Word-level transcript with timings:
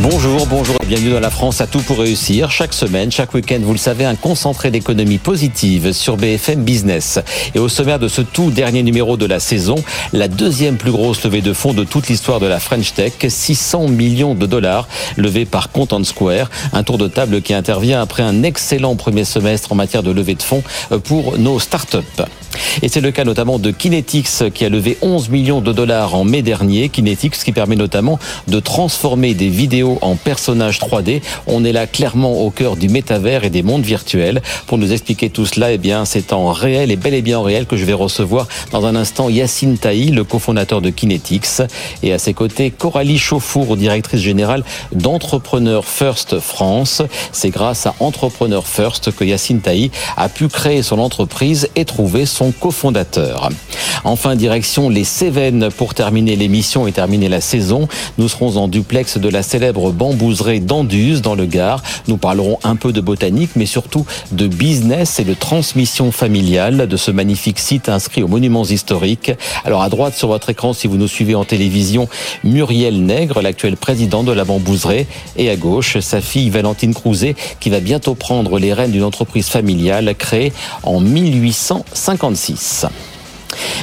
Bonjour, 0.00 0.46
bonjour 0.46 0.76
et 0.80 0.86
bienvenue 0.86 1.10
dans 1.10 1.18
la 1.18 1.30
France 1.30 1.60
à 1.60 1.66
tout 1.66 1.80
pour 1.80 1.98
réussir. 1.98 2.52
Chaque 2.52 2.72
semaine, 2.72 3.10
chaque 3.10 3.34
week-end, 3.34 3.58
vous 3.60 3.72
le 3.72 3.78
savez, 3.78 4.04
un 4.04 4.14
concentré 4.14 4.70
d'économie 4.70 5.18
positive 5.18 5.92
sur 5.92 6.16
BFM 6.16 6.62
Business. 6.62 7.18
Et 7.56 7.58
au 7.58 7.68
sommaire 7.68 7.98
de 7.98 8.06
ce 8.06 8.22
tout 8.22 8.52
dernier 8.52 8.84
numéro 8.84 9.16
de 9.16 9.26
la 9.26 9.40
saison, 9.40 9.74
la 10.12 10.28
deuxième 10.28 10.76
plus 10.76 10.92
grosse 10.92 11.24
levée 11.24 11.40
de 11.40 11.52
fonds 11.52 11.72
de 11.72 11.82
toute 11.82 12.06
l'histoire 12.06 12.38
de 12.38 12.46
la 12.46 12.60
French 12.60 12.94
Tech, 12.94 13.12
600 13.26 13.88
millions 13.88 14.36
de 14.36 14.46
dollars 14.46 14.86
levés 15.16 15.46
par 15.46 15.72
Content 15.72 16.04
Square. 16.04 16.48
Un 16.72 16.84
tour 16.84 16.96
de 16.96 17.08
table 17.08 17.42
qui 17.42 17.52
intervient 17.52 18.00
après 18.00 18.22
un 18.22 18.44
excellent 18.44 18.94
premier 18.94 19.24
semestre 19.24 19.72
en 19.72 19.74
matière 19.74 20.04
de 20.04 20.12
levée 20.12 20.36
de 20.36 20.42
fonds 20.42 20.62
pour 21.02 21.36
nos 21.38 21.58
startups. 21.58 22.22
Et 22.82 22.88
c'est 22.88 23.00
le 23.00 23.10
cas 23.10 23.24
notamment 23.24 23.58
de 23.58 23.70
Kinetics 23.70 24.52
qui 24.54 24.64
a 24.64 24.68
levé 24.68 24.96
11 25.02 25.28
millions 25.28 25.60
de 25.60 25.72
dollars 25.72 26.14
en 26.14 26.24
mai 26.24 26.42
dernier. 26.42 26.88
Kinetics 26.88 27.38
qui 27.38 27.52
permet 27.52 27.76
notamment 27.76 28.18
de 28.46 28.60
transformer 28.60 29.34
des 29.34 29.48
vidéos 29.48 29.87
en 30.02 30.16
personnages 30.16 30.78
3D. 30.78 31.22
On 31.46 31.64
est 31.64 31.72
là 31.72 31.86
clairement 31.86 32.42
au 32.42 32.50
cœur 32.50 32.76
du 32.76 32.88
métavers 32.88 33.44
et 33.44 33.50
des 33.50 33.62
mondes 33.62 33.84
virtuels. 33.84 34.42
Pour 34.66 34.78
nous 34.78 34.92
expliquer 34.92 35.30
tout 35.30 35.46
cela, 35.46 35.72
eh 35.72 35.78
bien, 35.78 36.04
c'est 36.04 36.32
en 36.32 36.52
réel 36.52 36.90
et 36.90 36.96
bel 36.96 37.14
et 37.14 37.22
bien 37.22 37.38
en 37.38 37.42
réel 37.42 37.66
que 37.66 37.76
je 37.76 37.84
vais 37.84 37.92
recevoir 37.92 38.48
dans 38.72 38.86
un 38.86 38.96
instant 38.96 39.28
Yacine 39.28 39.78
Taï, 39.78 40.10
le 40.10 40.24
cofondateur 40.24 40.80
de 40.80 40.90
Kinetics. 40.90 41.62
Et 42.02 42.12
à 42.12 42.18
ses 42.18 42.34
côtés, 42.34 42.70
Coralie 42.70 43.18
Chauffour, 43.18 43.76
directrice 43.76 44.20
générale 44.20 44.64
d'Entrepreneur 44.92 45.84
First 45.84 46.40
France. 46.40 47.02
C'est 47.32 47.50
grâce 47.50 47.86
à 47.86 47.94
Entrepreneur 48.00 48.66
First 48.66 49.14
que 49.14 49.24
Yacine 49.24 49.60
Taï 49.60 49.90
a 50.16 50.28
pu 50.28 50.48
créer 50.48 50.82
son 50.82 50.98
entreprise 50.98 51.68
et 51.76 51.84
trouver 51.84 52.26
son 52.26 52.52
cofondateur. 52.52 53.50
Enfin, 54.04 54.36
direction 54.36 54.88
les 54.88 55.04
Cévennes 55.04 55.68
pour 55.76 55.94
terminer 55.94 56.36
l'émission 56.36 56.86
et 56.86 56.92
terminer 56.92 57.28
la 57.28 57.40
saison. 57.40 57.88
Nous 58.18 58.28
serons 58.28 58.56
en 58.56 58.68
duplex 58.68 59.18
de 59.18 59.28
la 59.28 59.42
célèbre 59.42 59.67
bambouserie 59.72 60.60
d'Anduze 60.60 61.22
dans 61.22 61.34
le 61.34 61.46
Gard. 61.46 61.82
Nous 62.06 62.16
parlerons 62.16 62.58
un 62.64 62.76
peu 62.76 62.92
de 62.92 63.00
botanique, 63.00 63.50
mais 63.56 63.66
surtout 63.66 64.06
de 64.32 64.46
business 64.46 65.18
et 65.20 65.24
de 65.24 65.34
transmission 65.34 66.12
familiale 66.12 66.86
de 66.88 66.96
ce 66.96 67.10
magnifique 67.10 67.58
site 67.58 67.88
inscrit 67.88 68.22
aux 68.22 68.28
monuments 68.28 68.64
historiques. 68.64 69.32
Alors 69.64 69.82
à 69.82 69.88
droite 69.88 70.14
sur 70.14 70.28
votre 70.28 70.50
écran, 70.50 70.72
si 70.72 70.86
vous 70.86 70.96
nous 70.96 71.08
suivez 71.08 71.34
en 71.34 71.44
télévision, 71.44 72.08
Muriel 72.44 73.02
Nègre, 73.02 73.42
l'actuel 73.42 73.76
président 73.76 74.22
de 74.22 74.32
la 74.32 74.44
bambouserie, 74.44 75.06
et 75.36 75.50
à 75.50 75.56
gauche, 75.56 75.98
sa 76.00 76.20
fille 76.20 76.50
Valentine 76.50 76.94
Crouzet, 76.94 77.36
qui 77.60 77.70
va 77.70 77.80
bientôt 77.80 78.14
prendre 78.14 78.58
les 78.58 78.72
rênes 78.72 78.92
d'une 78.92 79.04
entreprise 79.04 79.48
familiale 79.48 80.14
créée 80.16 80.52
en 80.82 81.00
1856. 81.00 82.86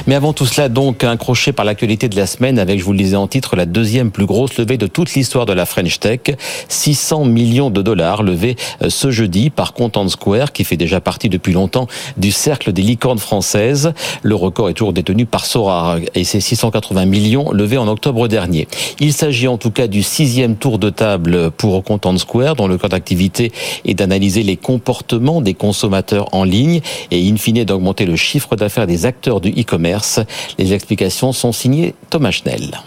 Mais 0.06 0.14
avant 0.14 0.32
tout 0.32 0.46
cela, 0.46 0.68
donc, 0.68 1.04
un 1.04 1.16
crochet 1.16 1.52
par 1.52 1.64
l'actualité 1.64 2.08
de 2.08 2.16
la 2.16 2.26
semaine 2.26 2.58
avec, 2.58 2.78
je 2.78 2.84
vous 2.84 2.92
le 2.92 2.98
disais 2.98 3.16
en 3.16 3.26
titre, 3.26 3.56
la 3.56 3.66
deuxième 3.66 4.10
plus 4.10 4.26
grosse 4.26 4.56
levée 4.58 4.76
de 4.78 4.86
toute 4.86 5.14
l'histoire 5.14 5.46
de 5.46 5.52
la 5.52 5.66
French 5.66 5.98
Tech. 6.00 6.20
600 6.68 7.24
millions 7.24 7.70
de 7.70 7.82
dollars 7.82 8.22
levés 8.22 8.56
euh, 8.82 8.90
ce 8.90 9.10
jeudi 9.10 9.50
par 9.50 9.72
Content 9.72 10.08
Square, 10.08 10.52
qui 10.52 10.64
fait 10.64 10.76
déjà 10.76 11.00
partie 11.00 11.28
depuis 11.28 11.52
longtemps 11.52 11.86
du 12.16 12.32
cercle 12.32 12.72
des 12.72 12.82
licornes 12.82 13.18
françaises. 13.18 13.92
Le 14.22 14.34
record 14.34 14.68
est 14.68 14.74
toujours 14.74 14.92
détenu 14.92 15.26
par 15.26 15.46
Sora 15.46 15.96
et 16.14 16.24
ses 16.24 16.40
680 16.40 17.06
millions 17.06 17.50
levés 17.50 17.78
en 17.78 17.88
octobre 17.88 18.28
dernier. 18.28 18.68
Il 19.00 19.12
s'agit 19.12 19.48
en 19.48 19.58
tout 19.58 19.70
cas 19.70 19.86
du 19.86 20.02
sixième 20.02 20.56
tour 20.56 20.78
de 20.78 20.90
table 20.90 21.50
pour 21.50 21.82
Content 21.84 22.16
Square, 22.18 22.56
dont 22.56 22.68
le 22.68 22.78
cœur 22.78 22.90
d'activité 22.90 23.52
est 23.84 23.94
d'analyser 23.94 24.42
les 24.42 24.56
comportements 24.56 25.40
des 25.40 25.54
consommateurs 25.54 26.28
en 26.32 26.44
ligne 26.44 26.80
et 27.10 27.28
in 27.28 27.36
fine 27.36 27.64
d'augmenter 27.64 28.06
le 28.06 28.16
chiffre 28.16 28.56
d'affaires 28.56 28.86
des 28.86 29.06
acteurs 29.06 29.40
du 29.40 29.50
e-commerce. 29.66 30.20
Les 30.58 30.72
explications 30.72 31.32
sont 31.32 31.52
signées 31.52 31.94
Thomas 32.10 32.30
Schnell. 32.30 32.80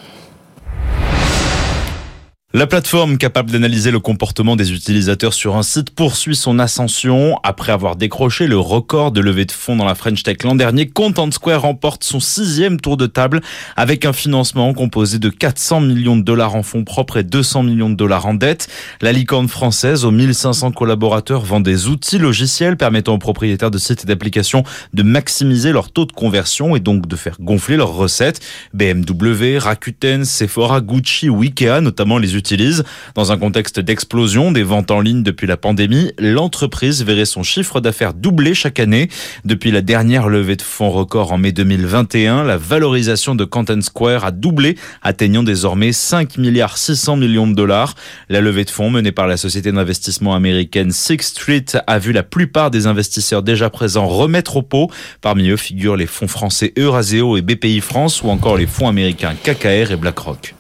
La 2.52 2.66
plateforme 2.66 3.20
capable 3.20 3.52
d'analyser 3.52 3.92
le 3.92 3.99
comportement 3.99 4.55
des 4.55 4.73
utilisateurs 4.73 5.36
sur 5.36 5.55
un 5.55 5.61
site 5.61 5.92
poursuit 5.92 6.36
son 6.36 6.58
ascension. 6.58 7.37
Après 7.43 7.71
avoir 7.71 7.95
décroché 7.95 8.48
le 8.48 8.58
record 8.58 9.11
de 9.11 9.21
levée 9.21 9.45
de 9.45 9.52
fonds 9.52 9.76
dans 9.76 9.86
la 9.86 9.93
French 9.93 10.23
Tech 10.23 10.37
l'an 10.43 10.55
dernier, 10.55 10.87
Content 10.87 11.30
Square 11.30 11.61
remporte 11.61 12.04
son 12.04 12.20
sixième 12.20 12.82
tour 12.82 12.98
de 12.98 13.05
table 13.05 13.42
avec 13.76 14.04
un 14.04 14.14
financement 14.14 14.73
composé 14.73 15.20
de 15.20 15.30
400 15.30 15.82
millions 15.82 16.17
de 16.17 16.23
dollars 16.23 16.55
en 16.55 16.64
fonds 16.64 16.83
propres 16.83 17.17
et 17.17 17.23
200 17.23 17.61
millions 17.61 17.92
de 17.92 17.93
dollars 17.93 18.26
en 18.26 18.33
dette. 18.33 18.67
La 18.99 19.11
licorne 19.11 19.48
française, 19.48 20.04
aux 20.04 20.10
1500 20.10 20.71
collaborateurs, 20.71 21.42
vend 21.42 21.60
des 21.60 21.86
outils 21.86 22.17
logiciels 22.17 22.77
permettant 22.77 23.14
aux 23.14 23.20
propriétaires 23.20 23.70
de 23.70 23.77
sites 23.77 24.05
et 24.05 24.08
d'applications 24.08 24.64
de 24.95 25.04
maximiser 25.04 25.71
leur 25.71 25.92
taux 25.92 26.05
de 26.05 26.14
conversion 26.14 26.76
et 26.76 26.80
donc 26.80 27.05
de 27.05 27.16
faire 27.16 27.36
gonfler 27.39 27.77
leurs 27.77 27.93
recettes. 27.93 28.39
BMW, 28.73 29.60
Rakuten, 29.60 30.26
Sephora, 30.26 30.81
Gucci 30.81 31.30
ou 31.30 31.43
Ikea, 31.43 31.81
notamment 31.81 32.17
les 32.17 32.39
Dans 33.16 33.32
un 33.32 33.38
contexte 33.38 33.80
d'explosion 33.80 34.52
des 34.52 34.64
ventes 34.64 34.92
en 34.92 35.02
ligne 35.02 35.23
depuis 35.23 35.48
la 35.48 35.58
pandémie, 35.58 36.11
l'entreprise 36.17 37.04
verrait 37.04 37.26
son 37.26 37.44
chiffre 37.44 37.82
d'affaires 37.82 38.14
doubler 38.14 38.54
chaque 38.54 38.80
année. 38.80 39.10
Depuis 39.45 39.72
la 39.72 39.82
dernière 39.82 40.30
levée 40.30 40.55
de 40.55 40.61
fonds 40.61 40.89
record 40.89 41.32
en 41.32 41.38
mai 41.38 41.52
2021, 41.52 42.44
la 42.44 42.58
valorisation 42.58 43.36
de 43.36 43.44
Content 43.45 43.82
Square 43.82 44.26
a 44.26 44.32
doublé, 44.32 44.76
atteignant 45.02 45.44
désormais 45.44 45.92
5 45.92 46.38
milliards 46.38 46.78
600 46.78 47.17
millions 47.17 47.48
de 47.48 47.54
dollars. 47.54 47.95
La 48.30 48.42
levée 48.42 48.66
de 48.66 48.70
fonds 48.70 48.89
menée 48.89 49.11
par 49.11 49.28
la 49.28 49.38
société 49.38 49.72
d'investissement 49.72 50.33
américaine 50.33 50.92
Sixth 50.92 51.38
Street 51.38 51.66
a 51.88 51.99
vu 51.99 52.11
la 52.11 52.23
plupart 52.23 52.72
des 52.72 52.88
investisseurs 52.88 53.44
déjà 53.44 53.70
présents 53.70 54.08
remettre 54.08 54.58
au 54.58 54.61
pot. 54.61 54.89
Parmi 55.22 55.49
eux 55.49 55.58
figurent 55.58 55.98
les 55.98 56.08
fonds 56.08 56.28
français 56.28 56.73
Euraseo 56.78 57.38
et 57.38 57.42
BPI 57.42 57.82
France 57.82 58.22
ou 58.23 58.30
encore 58.30 58.58
les 58.58 58.67
fonds 58.67 58.88
américains 58.88 59.36
KKR 59.44 59.92
et 59.92 59.98
BlackRock. 59.98 60.55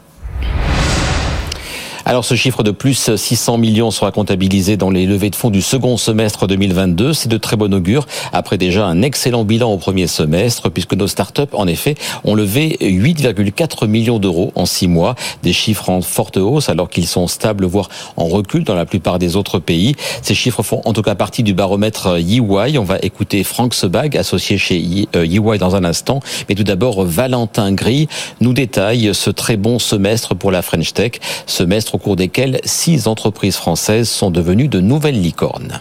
Alors 2.09 2.25
ce 2.25 2.33
chiffre 2.33 2.63
de 2.63 2.71
plus 2.71 3.15
600 3.15 3.59
millions 3.59 3.91
sera 3.91 4.11
comptabilisé 4.11 4.77
dans 4.77 4.89
les 4.89 5.05
levées 5.05 5.29
de 5.29 5.35
fonds 5.35 5.51
du 5.51 5.61
second 5.61 5.95
semestre 5.95 6.47
2022. 6.47 7.13
C'est 7.13 7.29
de 7.29 7.37
très 7.37 7.55
bon 7.55 7.71
augure 7.71 8.07
après 8.33 8.57
déjà 8.57 8.87
un 8.87 9.03
excellent 9.03 9.43
bilan 9.43 9.71
au 9.71 9.77
premier 9.77 10.07
semestre 10.07 10.71
puisque 10.71 10.95
nos 10.95 11.05
startups 11.05 11.53
en 11.53 11.67
effet 11.67 11.93
ont 12.23 12.33
levé 12.33 12.77
8,4 12.81 13.85
millions 13.85 14.17
d'euros 14.17 14.51
en 14.55 14.65
six 14.65 14.87
mois, 14.87 15.13
des 15.43 15.53
chiffres 15.53 15.91
en 15.91 16.01
forte 16.01 16.37
hausse 16.37 16.67
alors 16.69 16.89
qu'ils 16.89 17.05
sont 17.05 17.27
stables 17.27 17.65
voire 17.65 17.89
en 18.17 18.25
recul 18.25 18.63
dans 18.63 18.73
la 18.73 18.87
plupart 18.87 19.19
des 19.19 19.35
autres 19.35 19.59
pays. 19.59 19.95
Ces 20.23 20.33
chiffres 20.33 20.63
font 20.63 20.81
en 20.85 20.93
tout 20.93 21.03
cas 21.03 21.13
partie 21.13 21.43
du 21.43 21.53
baromètre 21.53 22.17
EY. 22.17 22.79
On 22.79 22.85
va 22.85 22.97
écouter 23.03 23.43
Franck 23.43 23.75
Sebag, 23.75 24.17
associé 24.17 24.57
chez 24.57 24.77
EY 25.13 25.57
dans 25.59 25.75
un 25.75 25.83
instant. 25.83 26.21
Mais 26.49 26.55
tout 26.55 26.63
d'abord, 26.63 27.05
Valentin 27.05 27.71
Gris 27.71 28.07
nous 28.41 28.53
détaille 28.53 29.13
ce 29.13 29.29
très 29.29 29.57
bon 29.57 29.77
semestre 29.77 30.33
pour 30.33 30.49
la 30.49 30.63
French 30.63 30.93
Tech, 30.93 31.11
cours 31.99 32.15
desquels 32.15 32.59
six 32.63 33.07
entreprises 33.07 33.55
françaises 33.55 34.09
sont 34.09 34.31
devenues 34.31 34.67
de 34.67 34.79
nouvelles 34.79 35.21
licornes. 35.21 35.79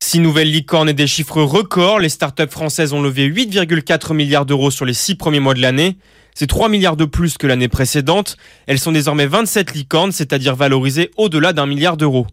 Six 0.00 0.20
nouvelles 0.20 0.50
licornes 0.50 0.88
et 0.88 0.94
des 0.94 1.06
chiffres 1.06 1.42
records. 1.42 1.98
Les 1.98 2.08
startups 2.08 2.50
françaises 2.50 2.92
ont 2.92 3.02
levé 3.02 3.28
8,4 3.28 4.14
milliards 4.14 4.46
d'euros 4.46 4.70
sur 4.70 4.84
les 4.84 4.94
six 4.94 5.16
premiers 5.16 5.40
mois 5.40 5.54
de 5.54 5.60
l'année. 5.60 5.98
C'est 6.34 6.46
3 6.46 6.68
milliards 6.68 6.96
de 6.96 7.04
plus 7.04 7.36
que 7.36 7.46
l'année 7.46 7.68
précédente. 7.68 8.36
Elles 8.66 8.78
sont 8.78 8.92
désormais 8.92 9.26
27 9.26 9.74
licornes, 9.74 10.12
c'est-à-dire 10.12 10.54
valorisées 10.54 11.10
au-delà 11.16 11.52
d'un 11.52 11.66
milliard 11.66 11.96
d'euros. 11.96 12.26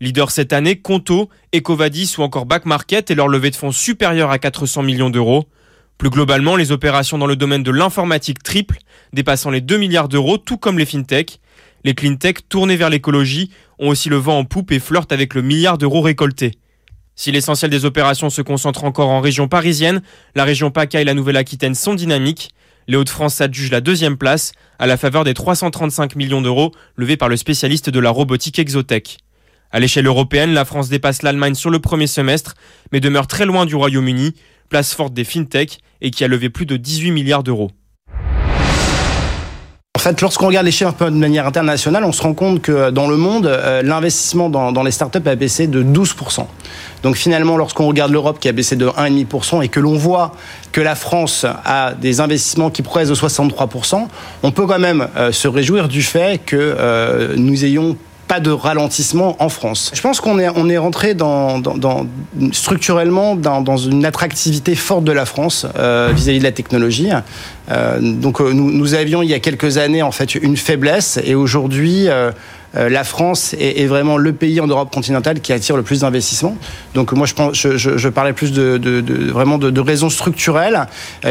Leader 0.00 0.30
cette 0.30 0.52
année, 0.52 0.76
Conto, 0.76 1.30
Ecovadis 1.54 2.16
ou 2.18 2.22
encore 2.22 2.44
Back 2.44 2.66
Market 2.66 3.10
et 3.10 3.14
leur 3.14 3.28
levée 3.28 3.50
de 3.50 3.56
fonds 3.56 3.72
supérieure 3.72 4.30
à 4.30 4.38
400 4.38 4.82
millions 4.82 5.10
d'euros. 5.10 5.46
Plus 5.98 6.10
globalement, 6.10 6.56
les 6.56 6.70
opérations 6.70 7.16
dans 7.16 7.26
le 7.26 7.36
domaine 7.36 7.62
de 7.62 7.70
l'informatique 7.70 8.42
triplent, 8.42 8.78
dépassant 9.12 9.50
les 9.50 9.60
2 9.60 9.76
milliards 9.76 10.08
d'euros, 10.08 10.38
tout 10.38 10.56
comme 10.56 10.78
les 10.78 10.86
fintech. 10.86 11.40
Les 11.84 11.94
cleantech 11.94 12.48
tournés 12.48 12.76
vers 12.76 12.90
l'écologie 12.90 13.50
ont 13.78 13.88
aussi 13.88 14.08
le 14.08 14.16
vent 14.16 14.38
en 14.38 14.44
poupe 14.44 14.72
et 14.72 14.80
flirtent 14.80 15.12
avec 15.12 15.34
le 15.34 15.42
milliard 15.42 15.78
d'euros 15.78 16.00
récoltés. 16.00 16.52
Si 17.14 17.32
l'essentiel 17.32 17.70
des 17.70 17.84
opérations 17.84 18.28
se 18.28 18.42
concentre 18.42 18.84
encore 18.84 19.08
en 19.08 19.20
région 19.20 19.48
parisienne, 19.48 20.02
la 20.34 20.44
région 20.44 20.70
PACA 20.70 21.00
et 21.00 21.04
la 21.04 21.14
Nouvelle-Aquitaine 21.14 21.74
sont 21.74 21.94
dynamiques. 21.94 22.50
Les 22.88 22.96
Hauts-de-France 22.96 23.36
s'adjugent 23.36 23.70
la 23.70 23.80
deuxième 23.80 24.18
place 24.18 24.52
à 24.78 24.86
la 24.86 24.96
faveur 24.96 25.24
des 25.24 25.32
335 25.32 26.14
millions 26.14 26.42
d'euros 26.42 26.72
levés 26.94 27.16
par 27.16 27.28
le 27.28 27.36
spécialiste 27.36 27.88
de 27.88 28.00
la 28.00 28.10
robotique 28.10 28.58
Exotech. 28.58 29.18
À 29.72 29.80
l'échelle 29.80 30.06
européenne, 30.06 30.52
la 30.52 30.64
France 30.64 30.88
dépasse 30.88 31.22
l'Allemagne 31.22 31.54
sur 31.54 31.70
le 31.70 31.78
premier 31.78 32.06
semestre, 32.06 32.54
mais 32.92 33.00
demeure 33.00 33.26
très 33.26 33.46
loin 33.46 33.66
du 33.66 33.74
Royaume-Uni, 33.74 34.34
place 34.68 34.94
forte 34.94 35.14
des 35.14 35.24
fintech 35.24 35.78
et 36.00 36.10
qui 36.10 36.22
a 36.22 36.28
levé 36.28 36.50
plus 36.50 36.66
de 36.66 36.76
18 36.76 37.10
milliards 37.10 37.42
d'euros. 37.42 37.70
En 39.96 39.98
fait, 39.98 40.20
lorsqu'on 40.20 40.48
regarde 40.48 40.66
les 40.66 40.72
chiffres 40.72 40.92
de 41.08 41.16
manière 41.16 41.46
internationale, 41.46 42.04
on 42.04 42.12
se 42.12 42.20
rend 42.20 42.34
compte 42.34 42.60
que 42.60 42.90
dans 42.90 43.08
le 43.08 43.16
monde, 43.16 43.46
euh, 43.46 43.80
l'investissement 43.80 44.50
dans, 44.50 44.70
dans, 44.70 44.82
les 44.82 44.90
startups 44.90 45.26
a 45.26 45.34
baissé 45.36 45.68
de 45.68 45.82
12%. 45.82 46.44
Donc 47.02 47.16
finalement, 47.16 47.56
lorsqu'on 47.56 47.86
regarde 47.86 48.12
l'Europe 48.12 48.38
qui 48.38 48.50
a 48.50 48.52
baissé 48.52 48.76
de 48.76 48.88
1,5% 48.88 49.64
et 49.64 49.68
que 49.68 49.80
l'on 49.80 49.96
voit 49.96 50.32
que 50.72 50.82
la 50.82 50.96
France 50.96 51.46
a 51.64 51.94
des 51.94 52.20
investissements 52.20 52.68
qui 52.68 52.82
progressent 52.82 53.08
de 53.08 53.14
63%, 53.14 54.06
on 54.42 54.52
peut 54.52 54.66
quand 54.66 54.78
même 54.78 55.08
euh, 55.16 55.32
se 55.32 55.48
réjouir 55.48 55.88
du 55.88 56.02
fait 56.02 56.42
que 56.44 56.56
euh, 56.56 57.32
nous 57.38 57.64
ayons 57.64 57.96
pas 58.28 58.40
de 58.40 58.50
ralentissement 58.50 59.36
en 59.38 59.48
France. 59.48 59.90
Je 59.94 60.00
pense 60.00 60.20
qu'on 60.20 60.38
est, 60.38 60.48
on 60.54 60.68
est 60.68 60.78
rentré 60.78 61.14
dans, 61.14 61.62
structurellement 62.52 63.36
dans, 63.36 63.76
une 63.76 64.04
attractivité 64.04 64.74
forte 64.74 65.04
de 65.04 65.12
la 65.12 65.26
France 65.26 65.66
euh, 65.76 66.12
vis-à-vis 66.14 66.38
de 66.38 66.44
la 66.44 66.52
technologie. 66.52 67.10
Euh, 67.70 67.98
donc 68.00 68.40
euh, 68.40 68.52
nous, 68.52 68.70
nous, 68.70 68.94
avions 68.94 69.22
il 69.22 69.30
y 69.30 69.34
a 69.34 69.38
quelques 69.38 69.78
années 69.78 70.02
en 70.02 70.12
fait 70.12 70.34
une 70.34 70.56
faiblesse 70.56 71.18
et 71.24 71.34
aujourd'hui 71.34 72.08
la 72.74 73.04
France 73.04 73.54
est, 73.58 73.86
vraiment 73.86 74.18
le 74.18 74.34
pays 74.34 74.60
en 74.60 74.66
Europe 74.66 74.92
continentale 74.92 75.40
qui 75.40 75.52
attire 75.54 75.76
le 75.76 75.82
plus 75.82 76.00
d'investissements. 76.00 76.56
Donc 76.94 77.12
moi 77.12 77.26
je, 77.26 77.32
pense, 77.32 77.66
parlais 78.14 78.34
plus 78.34 78.52
de, 78.52 78.78
vraiment 79.32 79.56
de, 79.56 79.70
de, 79.70 79.80
raisons 79.80 80.10
structurelles 80.10 80.86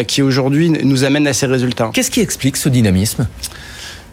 qui 0.07 0.23
aujourd'hui 0.23 0.69
nous 0.69 1.03
amènent 1.03 1.27
à 1.27 1.33
ces 1.33 1.45
résultats. 1.45 1.91
Qu'est-ce 1.93 2.09
qui 2.09 2.21
explique 2.21 2.57
ce 2.57 2.69
dynamisme? 2.69 3.27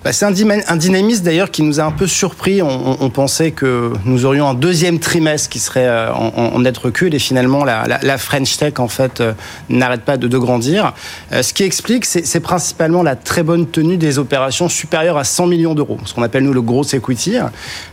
Bah, 0.05 0.13
c'est 0.13 0.25
un, 0.25 0.77
dynamisme 0.77 1.25
d'ailleurs 1.25 1.51
qui 1.51 1.63
nous 1.63 1.79
a 1.79 1.85
un 1.85 1.93
peu 1.93 2.09
surpris. 2.09 2.61
On, 2.61 2.97
on, 3.01 3.11
pensait 3.11 3.53
que 3.53 3.93
nous 4.05 4.25
aurions 4.25 4.49
un 4.49 4.55
deuxième 4.55 4.99
trimestre 4.99 5.49
qui 5.49 5.61
serait 5.61 5.87
euh, 5.87 6.13
en, 6.13 6.55
en 6.55 6.59
net 6.59 6.77
recul 6.77 7.15
et 7.15 7.21
finalement 7.21 7.65
la, 7.65 7.87
la, 7.87 7.99
la 8.03 8.19
French 8.19 8.57
Tech 8.57 8.75
en 8.79 8.89
fait 8.89 9.21
euh, 9.21 9.33
n'arrête 9.69 10.03
pas 10.03 10.17
de, 10.17 10.27
de 10.27 10.39
grandir. 10.39 10.93
Euh, 11.33 11.43
ce 11.43 11.55
qui 11.55 11.63
explique, 11.63 12.05
c'est 12.05 12.41
principalement 12.41 13.05
la 13.05 13.15
très 13.15 13.45
bonne 13.45 13.69
tenue 13.69 13.97
des 13.97 14.19
opérations 14.19 14.69
supérieures 14.69 15.19
à 15.19 15.25
100 15.25 15.47
millions 15.47 15.75
d'euros, 15.75 15.99
ce 16.05 16.15
qu'on 16.15 16.23
appelle 16.23 16.43
nous 16.43 16.53
le 16.53 16.63
gros 16.63 16.85
equity. 16.85 17.37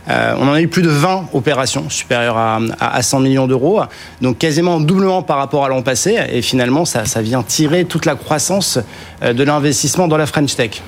Euh, 0.08 0.34
on 0.38 0.48
en 0.48 0.52
a 0.54 0.60
eu 0.60 0.68
plus 0.68 0.82
de 0.82 0.88
20 0.88 1.28
opérations 1.32 1.88
supérieures 1.90 2.36
à, 2.36 2.58
à, 2.80 2.96
à 2.96 3.02
100 3.02 3.20
millions 3.20 3.46
d'euros, 3.46 3.82
donc 4.20 4.38
quasiment 4.38 4.80
doublement 4.80 5.22
par 5.22 5.38
rapport 5.38 5.64
à 5.64 5.68
l'an 5.68 5.82
passé. 5.82 6.18
Et 6.32 6.42
finalement, 6.42 6.84
ça, 6.84 7.04
ça 7.04 7.22
vient 7.22 7.44
tirer 7.44 7.84
toute 7.84 8.04
la 8.04 8.16
croissance 8.16 8.78
de 9.22 9.42
l'investissement 9.44 10.08
dans 10.08 10.16
la 10.16 10.26
French 10.26 10.56
Tech. 10.56 10.82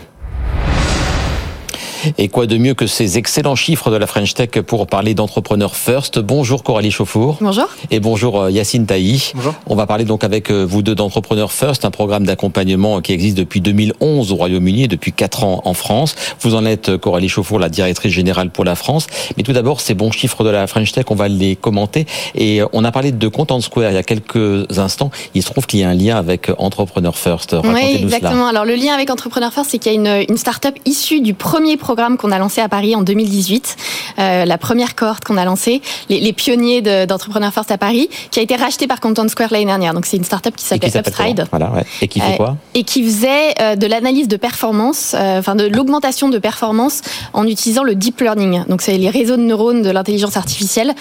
Et 2.18 2.28
quoi 2.28 2.46
de 2.46 2.56
mieux 2.56 2.74
que 2.74 2.86
ces 2.86 3.18
excellents 3.18 3.54
chiffres 3.54 3.90
de 3.90 3.96
la 3.96 4.06
French 4.06 4.34
Tech 4.34 4.50
pour 4.66 4.86
parler 4.86 5.14
d'entrepreneurs 5.14 5.76
first? 5.76 6.18
Bonjour 6.18 6.62
Coralie 6.62 6.90
Chauffour. 6.90 7.38
Bonjour. 7.40 7.68
Et 7.90 8.00
bonjour 8.00 8.40
euh, 8.40 8.50
Yacine 8.50 8.86
Taï. 8.86 9.32
Bonjour. 9.34 9.54
On 9.66 9.76
va 9.76 9.86
parler 9.86 10.04
donc 10.04 10.24
avec 10.24 10.50
euh, 10.50 10.64
vous 10.64 10.82
deux 10.82 10.94
d'entrepreneurs 10.94 11.52
first, 11.52 11.84
un 11.84 11.90
programme 11.90 12.24
d'accompagnement 12.24 13.00
qui 13.00 13.12
existe 13.12 13.36
depuis 13.36 13.60
2011 13.60 14.32
au 14.32 14.36
Royaume-Uni 14.36 14.84
et 14.84 14.88
depuis 14.88 15.12
4 15.12 15.44
ans 15.44 15.62
en 15.64 15.74
France. 15.74 16.16
Vous 16.40 16.54
en 16.54 16.64
êtes 16.64 16.96
Coralie 16.96 17.28
Chauffour, 17.28 17.58
la 17.58 17.68
directrice 17.68 18.12
générale 18.12 18.50
pour 18.50 18.64
la 18.64 18.74
France. 18.74 19.06
Mais 19.36 19.42
tout 19.44 19.52
d'abord, 19.52 19.80
ces 19.80 19.94
bons 19.94 20.10
chiffres 20.10 20.42
de 20.42 20.50
la 20.50 20.66
French 20.66 20.92
Tech, 20.92 21.04
on 21.10 21.14
va 21.14 21.28
les 21.28 21.54
commenter. 21.54 22.06
Et 22.34 22.62
euh, 22.62 22.66
on 22.72 22.84
a 22.84 22.90
parlé 22.90 23.12
de 23.12 23.28
Content 23.28 23.60
Square 23.60 23.90
il 23.90 23.94
y 23.94 23.98
a 23.98 24.02
quelques 24.02 24.66
instants. 24.78 25.10
Il 25.34 25.42
se 25.42 25.50
trouve 25.50 25.66
qu'il 25.66 25.80
y 25.80 25.84
a 25.84 25.88
un 25.88 25.94
lien 25.94 26.16
avec 26.16 26.50
Entrepreneur 26.58 27.16
First. 27.16 27.54
Oui, 27.64 28.02
exactement. 28.02 28.32
Cela. 28.32 28.48
Alors 28.48 28.64
le 28.64 28.74
lien 28.74 28.92
avec 28.92 29.10
Entrepreneur 29.10 29.52
First, 29.52 29.70
c'est 29.70 29.78
qu'il 29.78 29.92
y 29.92 29.94
a 29.94 29.98
une, 29.98 30.26
une 30.28 30.36
start-up 30.36 30.74
issue 30.84 31.20
du 31.20 31.34
premier 31.34 31.76
programme 31.76 31.91
qu'on 31.96 32.30
a 32.32 32.38
lancé 32.38 32.60
à 32.60 32.68
Paris 32.68 32.96
en 32.96 33.02
2018, 33.02 33.76
euh, 34.18 34.44
la 34.44 34.58
première 34.58 34.94
cohorte 34.94 35.24
qu'on 35.24 35.36
a 35.36 35.44
lancée, 35.44 35.82
les, 36.08 36.20
les 36.20 36.32
pionniers 36.32 36.80
d'Entrepreneur 37.06 37.50
de, 37.50 37.54
First 37.54 37.70
à 37.70 37.78
Paris, 37.78 38.08
qui 38.30 38.40
a 38.40 38.42
été 38.42 38.56
rachetée 38.56 38.86
par 38.86 39.00
Content 39.00 39.28
Square 39.28 39.48
l'année 39.52 39.66
dernière. 39.66 39.94
Donc 39.94 40.06
c'est 40.06 40.16
une 40.16 40.24
startup 40.24 40.56
qui 40.56 40.64
s'appelle 40.64 40.90
Upstride. 40.96 41.46
Voilà, 41.50 41.70
ouais. 41.70 41.84
Et 42.00 42.08
qui 42.08 42.20
fait 42.20 42.36
quoi? 42.36 42.50
euh, 42.50 42.78
Et 42.78 42.84
qui 42.84 43.04
faisait 43.04 43.54
euh, 43.60 43.76
de 43.76 43.86
l'analyse 43.86 44.28
de 44.28 44.36
performance, 44.36 45.14
enfin 45.14 45.54
de 45.54 45.66
l'augmentation 45.66 46.28
de 46.28 46.38
performance 46.38 47.02
en 47.32 47.46
utilisant 47.46 47.84
le 47.84 47.94
deep 47.94 48.20
learning. 48.20 48.64
Donc 48.68 48.82
c'est 48.82 48.96
les 48.96 49.10
réseaux 49.10 49.36
de 49.36 49.42
neurones 49.42 49.82
de 49.82 49.90
l'intelligence 49.90 50.36
artificielle 50.36 50.92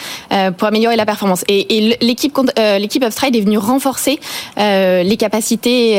pour 0.58 0.68
améliorer 0.68 0.96
la 0.96 1.06
performance. 1.06 1.44
Et, 1.48 1.78
et 1.78 1.98
l'équipe 2.02 2.38
l'équipe 2.80 3.04
Upstride 3.04 3.36
est 3.36 3.42
venue 3.42 3.58
renforcer 3.58 4.20
les 4.58 5.18
capacités 5.18 5.96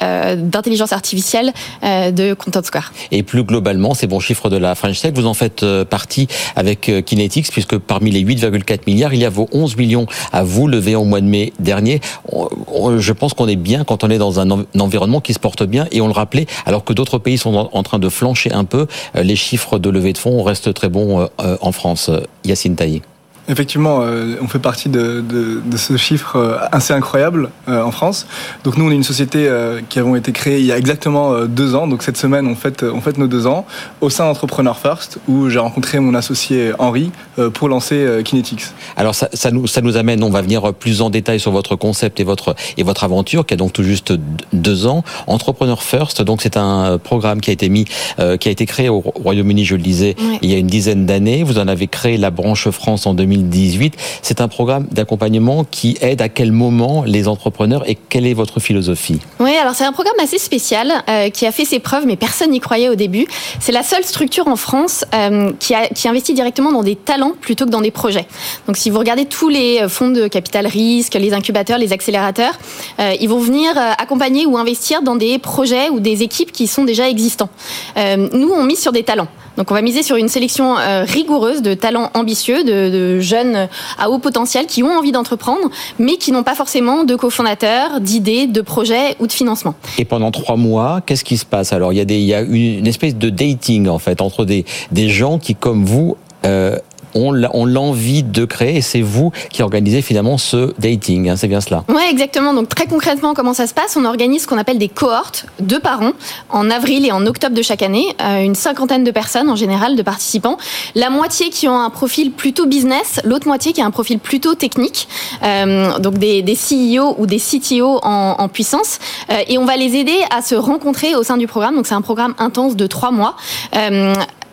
d'intelligence 0.00 0.92
artificielle 0.92 1.52
de 1.82 2.34
Content 2.34 2.62
Square. 2.62 2.92
Et 3.10 3.22
plus 3.22 3.44
globalement, 3.44 3.94
ces 3.94 4.06
bons 4.06 4.20
chiffres 4.24 4.50
de 4.50 4.56
la 4.56 4.74
French 4.74 5.04
vous 5.14 5.26
en 5.26 5.34
faites 5.34 5.62
euh, 5.62 5.84
partie 5.84 6.28
avec 6.56 6.88
euh, 6.88 7.02
Kinetics, 7.02 7.50
puisque 7.50 7.78
parmi 7.78 8.10
les 8.10 8.24
8,4 8.24 8.80
milliards, 8.86 9.12
il 9.12 9.20
y 9.20 9.24
a 9.24 9.30
vos 9.30 9.48
11 9.52 9.76
millions 9.76 10.06
à 10.32 10.44
vous 10.44 10.66
levés 10.66 10.94
au 10.94 11.04
mois 11.04 11.20
de 11.20 11.26
mai 11.26 11.52
dernier. 11.58 12.00
Je 12.30 13.12
pense 13.12 13.34
qu'on 13.34 13.48
est 13.48 13.56
bien 13.56 13.84
quand 13.84 14.04
on 14.04 14.10
est 14.10 14.18
dans 14.18 14.40
un 14.40 14.64
environnement 14.78 15.20
qui 15.20 15.34
se 15.34 15.38
porte 15.38 15.64
bien, 15.64 15.86
et 15.92 16.00
on 16.00 16.06
le 16.06 16.12
rappelait, 16.12 16.46
alors 16.66 16.84
que 16.84 16.92
d'autres 16.92 17.18
pays 17.18 17.38
sont 17.38 17.54
en 17.54 17.82
train 17.82 17.98
de 17.98 18.08
flancher 18.08 18.52
un 18.52 18.64
peu, 18.64 18.86
euh, 19.16 19.22
les 19.22 19.36
chiffres 19.36 19.78
de 19.78 19.90
levée 19.90 20.12
de 20.12 20.18
fonds 20.18 20.42
restent 20.42 20.72
très 20.72 20.88
bons 20.88 21.28
en 21.38 21.72
France. 21.72 22.10
Yacine 22.44 22.76
Taillé. 22.76 23.02
Effectivement, 23.46 24.00
euh, 24.00 24.36
on 24.40 24.48
fait 24.48 24.58
partie 24.58 24.88
de, 24.88 25.20
de, 25.20 25.60
de, 25.62 25.76
ce 25.76 25.98
chiffre 25.98 26.36
euh, 26.36 26.56
assez 26.72 26.94
incroyable 26.94 27.50
euh, 27.68 27.82
en 27.82 27.90
France. 27.90 28.26
Donc 28.64 28.78
nous, 28.78 28.86
on 28.86 28.90
est 28.90 28.94
une 28.94 29.02
société 29.02 29.46
euh, 29.46 29.82
qui 29.86 29.98
avons 29.98 30.16
été 30.16 30.32
créée 30.32 30.60
il 30.60 30.64
y 30.64 30.72
a 30.72 30.78
exactement 30.78 31.32
euh, 31.32 31.46
deux 31.46 31.74
ans. 31.74 31.86
Donc 31.86 32.02
cette 32.02 32.16
semaine, 32.16 32.46
on 32.46 32.54
fête, 32.54 32.82
on 32.82 33.02
fête 33.02 33.18
nos 33.18 33.26
deux 33.26 33.46
ans 33.46 33.66
au 34.00 34.08
sein 34.08 34.24
d'Entrepreneur 34.24 34.78
First, 34.78 35.18
où 35.28 35.50
j'ai 35.50 35.58
rencontré 35.58 36.00
mon 36.00 36.14
associé 36.14 36.72
Henri 36.78 37.12
euh, 37.38 37.50
pour 37.50 37.68
lancer 37.68 38.22
Kinetics. 38.24 38.62
Alors 38.96 39.14
ça, 39.14 39.28
ça, 39.34 39.50
nous, 39.50 39.66
ça 39.66 39.82
nous 39.82 39.98
amène, 39.98 40.22
on 40.24 40.30
va 40.30 40.40
venir 40.40 40.72
plus 40.72 41.02
en 41.02 41.10
détail 41.10 41.38
sur 41.38 41.50
votre 41.50 41.76
concept 41.76 42.20
et 42.20 42.24
votre, 42.24 42.56
et 42.78 42.82
votre 42.82 43.04
aventure, 43.04 43.44
qui 43.44 43.52
a 43.52 43.58
donc 43.58 43.74
tout 43.74 43.82
juste 43.82 44.14
deux 44.54 44.86
ans. 44.86 45.04
Entrepreneur 45.26 45.82
First, 45.82 46.22
donc 46.22 46.40
c'est 46.40 46.56
un 46.56 46.96
programme 46.96 47.42
qui 47.42 47.50
a 47.50 47.52
été 47.52 47.68
mis, 47.68 47.84
qui 47.84 48.48
a 48.48 48.50
été 48.50 48.64
créé 48.64 48.88
au 48.88 49.00
Royaume-Uni, 49.00 49.64
je 49.64 49.74
le 49.74 49.82
disais, 49.82 50.16
oui. 50.18 50.38
il 50.40 50.50
y 50.50 50.54
a 50.54 50.58
une 50.58 50.66
dizaine 50.66 51.04
d'années. 51.04 51.42
Vous 51.42 51.58
en 51.58 51.68
avez 51.68 51.88
créé 51.88 52.16
la 52.16 52.30
branche 52.30 52.68
France 52.70 53.06
en 53.06 53.14
2000 53.14 53.33
2018. 53.36 53.94
C'est 54.22 54.40
un 54.40 54.48
programme 54.48 54.86
d'accompagnement 54.90 55.64
qui 55.64 55.96
aide 56.00 56.22
à 56.22 56.28
quel 56.28 56.52
moment 56.52 57.04
les 57.04 57.28
entrepreneurs 57.28 57.88
et 57.88 57.94
quelle 57.94 58.26
est 58.26 58.34
votre 58.34 58.60
philosophie? 58.60 59.20
Oui, 59.40 59.54
alors 59.56 59.74
c'est 59.74 59.84
un 59.84 59.92
programme 59.92 60.18
assez 60.20 60.38
spécial 60.38 60.92
euh, 61.08 61.30
qui 61.30 61.46
a 61.46 61.52
fait 61.52 61.64
ses 61.64 61.78
preuves, 61.78 62.06
mais 62.06 62.16
personne 62.16 62.50
n'y 62.50 62.60
croyait 62.60 62.88
au 62.88 62.94
début. 62.94 63.26
C'est 63.60 63.72
la 63.72 63.82
seule 63.82 64.04
structure 64.04 64.48
en 64.48 64.56
France 64.56 65.04
euh, 65.14 65.52
qui, 65.58 65.74
investit 66.08 66.34
directement 66.34 66.72
dans 66.72 66.82
des 66.82 66.96
talents 66.96 67.32
plutôt 67.40 67.64
que 67.64 67.70
dans 67.70 67.80
des 67.80 67.90
projets. 67.90 68.26
Donc 68.66 68.76
si 68.76 68.90
vous 68.90 68.98
regardez 68.98 69.24
tous 69.24 69.48
les 69.48 69.88
fonds 69.88 70.10
de 70.10 70.28
capital 70.28 70.66
risque, 70.66 71.14
les 71.14 71.32
incubateurs, 71.32 71.78
les 71.78 71.92
accélérateurs, 71.92 72.58
euh, 73.00 73.14
ils 73.20 73.28
vont 73.28 73.38
venir 73.38 73.76
accompagner 73.98 74.46
ou 74.46 74.56
investir 74.56 75.02
dans 75.02 75.16
des 75.16 75.38
projets 75.38 75.88
ou 75.90 76.00
des 76.00 76.22
équipes 76.22 76.52
qui 76.52 76.66
sont 76.66 76.84
déjà 76.84 77.08
existants. 77.08 77.50
Euh, 77.96 78.28
nous, 78.32 78.50
on 78.50 78.64
mise 78.64 78.80
sur 78.80 78.92
des 78.92 79.02
talents. 79.02 79.28
Donc 79.56 79.70
on 79.70 79.74
va 79.74 79.82
miser 79.82 80.02
sur 80.02 80.16
une 80.16 80.28
sélection 80.28 80.78
euh, 80.78 81.04
rigoureuse 81.04 81.62
de 81.62 81.74
talents 81.74 82.10
ambitieux, 82.14 82.64
de, 82.64 83.20
jeunes 83.20 83.68
à 83.98 84.10
haut 84.10 84.18
potentiel 84.18 84.66
qui 84.66 84.82
ont 84.82 84.90
envie 84.90 85.12
d'entreprendre, 85.12 85.70
mais 85.98 86.16
qui 86.16 86.32
n'ont 86.32 86.42
pas 86.42 86.54
forcément 86.54 87.04
de 87.04 87.14
cofondateurs, 87.14 88.00
d'idées, 88.00 88.46
de 88.46 88.60
projets 88.60 89.16
ou 89.20 89.26
de 89.26 89.32
financement. 89.32 89.74
Et 89.98 90.04
pendant 90.04 90.30
trois 90.30 90.56
mois, 90.56 91.00
qu'est-ce 91.04 91.24
qui 91.24 91.36
se 91.36 91.44
passe 91.44 91.72
Alors? 91.72 91.92
Il 91.92 91.96
y 91.96 92.00
a, 92.00 92.04
des, 92.04 92.18
il 92.18 92.78
une 92.78 92.86
espèce 92.86 93.16
de 93.16 93.30
dating 93.30 93.88
en 93.88 93.98
fait 93.98 94.20
entre 94.20 94.44
des, 94.44 94.64
des 94.90 95.08
gens 95.08 95.38
qui, 95.38 95.54
comme 95.54 95.84
vous, 95.84 96.16
euh, 96.44 96.78
ont 97.14 97.64
l'envie 97.66 98.22
de 98.22 98.44
créer 98.44 98.76
et 98.76 98.80
c'est 98.82 99.00
vous 99.00 99.32
qui 99.50 99.62
organisez 99.62 100.02
finalement 100.02 100.38
ce 100.38 100.72
dating, 100.78 101.28
hein, 101.28 101.36
c'est 101.36 101.48
bien 101.48 101.60
cela 101.60 101.84
Oui, 101.88 102.02
exactement. 102.10 102.54
Donc 102.54 102.68
très 102.68 102.86
concrètement, 102.86 103.34
comment 103.34 103.54
ça 103.54 103.66
se 103.66 103.74
passe? 103.74 103.96
On 103.96 104.04
organise 104.04 104.42
ce 104.42 104.46
qu'on 104.46 104.58
appelle 104.58 104.78
des 104.78 104.88
cohortes, 104.88 105.46
deux 105.60 105.80
par 105.80 106.02
an, 106.02 106.12
en 106.50 106.70
avril 106.70 107.06
et 107.06 107.12
en 107.12 107.26
octobre 107.26 107.54
de 107.54 107.62
chaque 107.62 107.82
année, 107.82 108.04
euh, 108.20 108.42
une 108.42 108.54
cinquantaine 108.54 109.04
de 109.04 109.10
personnes 109.10 109.50
en 109.50 109.56
général, 109.56 109.96
de 109.96 110.02
participants. 110.02 110.58
La 110.94 111.10
moitié 111.10 111.50
qui 111.50 111.68
ont 111.68 111.78
un 111.78 111.90
profil 111.90 112.32
plutôt 112.32 112.66
business, 112.66 113.20
l'autre 113.24 113.46
moitié 113.46 113.72
qui 113.72 113.80
a 113.80 113.86
un 113.86 113.90
profil 113.90 114.18
plutôt 114.18 114.54
technique, 114.54 115.08
euh, 115.42 115.98
donc 115.98 116.18
des, 116.18 116.42
des, 116.42 116.54
CEO 116.54 117.14
ou 117.18 117.26
des 117.26 117.38
CTO 117.38 118.00
en, 118.02 118.48
puissance. 118.48 118.98
Euh, 119.30 119.38
et 119.48 119.58
on 119.58 119.64
va 119.64 119.76
les 119.76 119.96
aider 119.96 120.16
à 120.30 120.42
se 120.42 120.54
rencontrer 120.54 121.14
au 121.14 121.22
sein 121.22 121.36
du 121.36 121.46
programme. 121.46 121.76
Donc 121.76 121.86
c'est 121.86 121.94
un 121.94 122.02
programme 122.02 122.34
intense 122.38 122.76
de 122.76 122.86
trois 122.86 123.10
mois 123.10 123.36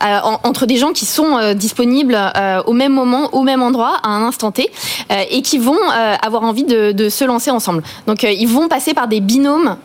euh, 0.04 0.20
entre 0.44 0.66
des 0.66 0.78
gens 0.78 0.92
qui 0.92 1.06
sont 1.06 1.38
euh, 1.38 1.54
disponibles 1.54 2.18
euh, 2.18 2.62
au 2.66 2.74
même 2.74 2.94
moment, 2.94 3.30
au 3.34 3.44
même 3.44 3.62
endroit, 3.62 3.98
à 4.04 4.10
un 4.10 4.24
instant 4.24 4.52
T, 4.52 4.70
et 5.30 5.42
qui 5.42 5.58
vont 5.58 5.78
avoir 6.22 6.44
envie 6.44 6.64
de, 6.64 7.10
se 7.10 7.26
lancer 7.26 7.52
ensemble. 7.52 7.84
Donc 8.08 8.24
ils 8.24 8.48
vont 8.48 8.68
passer 8.68 8.94
par 8.94 9.08
des 9.08 9.20
binômes 9.20 9.76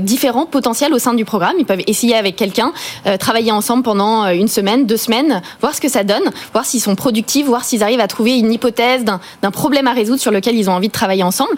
différents, 0.00 0.46
potentiels 0.46 0.92
au 0.92 0.98
sein 0.98 1.14
du 1.14 1.24
programme. 1.24 1.54
Ils 1.58 1.64
peuvent 1.64 1.82
essayer 1.86 2.16
avec 2.16 2.36
quelqu'un, 2.36 2.72
travailler 3.20 3.52
ensemble 3.52 3.82
pendant 3.82 4.26
une 4.28 4.48
semaine, 4.48 4.86
deux 4.86 4.96
semaines, 4.96 5.42
voir 5.60 5.74
ce 5.74 5.80
que 5.80 5.88
ça 5.88 6.02
donne, 6.02 6.22
voir 6.52 6.64
s'ils 6.64 6.80
sont 6.80 6.96
productifs, 6.96 7.46
voir 7.46 7.64
s'ils 7.64 7.82
arrivent 7.82 8.00
à 8.00 8.08
trouver 8.08 8.38
une 8.38 8.52
hypothèse 8.52 9.04
d'un 9.04 9.50
problème 9.50 9.86
à 9.86 9.92
résoudre 9.92 10.20
sur 10.20 10.32
lequel 10.32 10.56
ils 10.56 10.68
ont 10.68 10.74
envie 10.74 10.88
de 10.88 10.92
travailler 10.92 11.22
ensemble. 11.22 11.52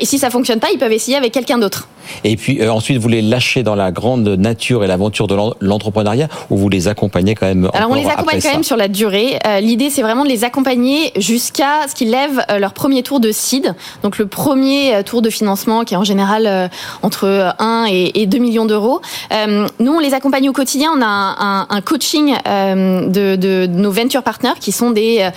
et 0.00 0.04
si 0.04 0.18
ça 0.18 0.30
fonctionne 0.30 0.60
pas, 0.60 0.68
ils 0.72 0.78
peuvent 0.78 0.92
essayer 0.92 1.16
avec 1.16 1.32
quelqu'un 1.32 1.58
d'autre. 1.58 1.88
Et 2.24 2.36
puis 2.36 2.66
ensuite, 2.66 2.98
vous 2.98 3.08
les 3.08 3.22
lâchez 3.22 3.62
dans 3.62 3.74
la 3.74 3.92
grande 3.92 4.28
nature 4.28 4.84
et 4.84 4.86
l'aventure 4.86 5.26
de 5.26 5.36
l'entrepreneuriat 5.60 6.28
ou 6.50 6.56
vous 6.56 6.68
les 6.74 6.88
accompagnez 6.88 7.34
quand 7.34 7.46
même 7.46 7.68
Alors 7.74 7.90
on 7.90 7.94
les 7.94 8.06
accompagne 8.06 8.40
quand 8.40 8.48
ça. 8.48 8.52
même 8.52 8.64
sur 8.64 8.76
la 8.76 8.88
durée. 8.88 9.38
Euh, 9.46 9.60
L'idée, 9.60 9.90
c'est 9.90 10.02
vraiment 10.02 10.24
de 10.24 10.28
les 10.28 10.44
accompagner 10.44 11.12
jusqu'à 11.16 11.88
ce 11.88 11.94
qu'ils 11.94 12.10
lèvent 12.10 12.44
euh, 12.50 12.58
leur 12.58 12.72
premier 12.72 13.02
tour 13.02 13.20
de 13.20 13.32
seed, 13.32 13.74
donc 14.02 14.18
le 14.18 14.26
premier 14.26 15.02
tour 15.04 15.22
de 15.22 15.30
financement 15.30 15.84
qui 15.84 15.94
est 15.94 15.96
en 15.96 16.04
général 16.04 16.46
euh, 16.46 16.68
entre 17.02 17.54
1 17.58 17.86
et, 17.90 18.22
et 18.22 18.26
2 18.26 18.38
millions 18.38 18.66
d'euros. 18.66 19.00
Euh, 19.32 19.66
nous, 19.78 19.92
on 19.92 20.00
les 20.00 20.14
accompagne 20.14 20.48
au 20.48 20.52
quotidien. 20.52 20.90
On 20.96 21.02
a 21.02 21.66
un, 21.70 21.80
coaching 21.80 22.34
euh, 22.46 23.08
de, 23.08 23.36
de, 23.36 23.66
nos 23.66 23.90
venture 23.90 24.22
partners 24.22 24.54
qui 24.60 24.72
sont 24.72 24.90
des 24.90 25.28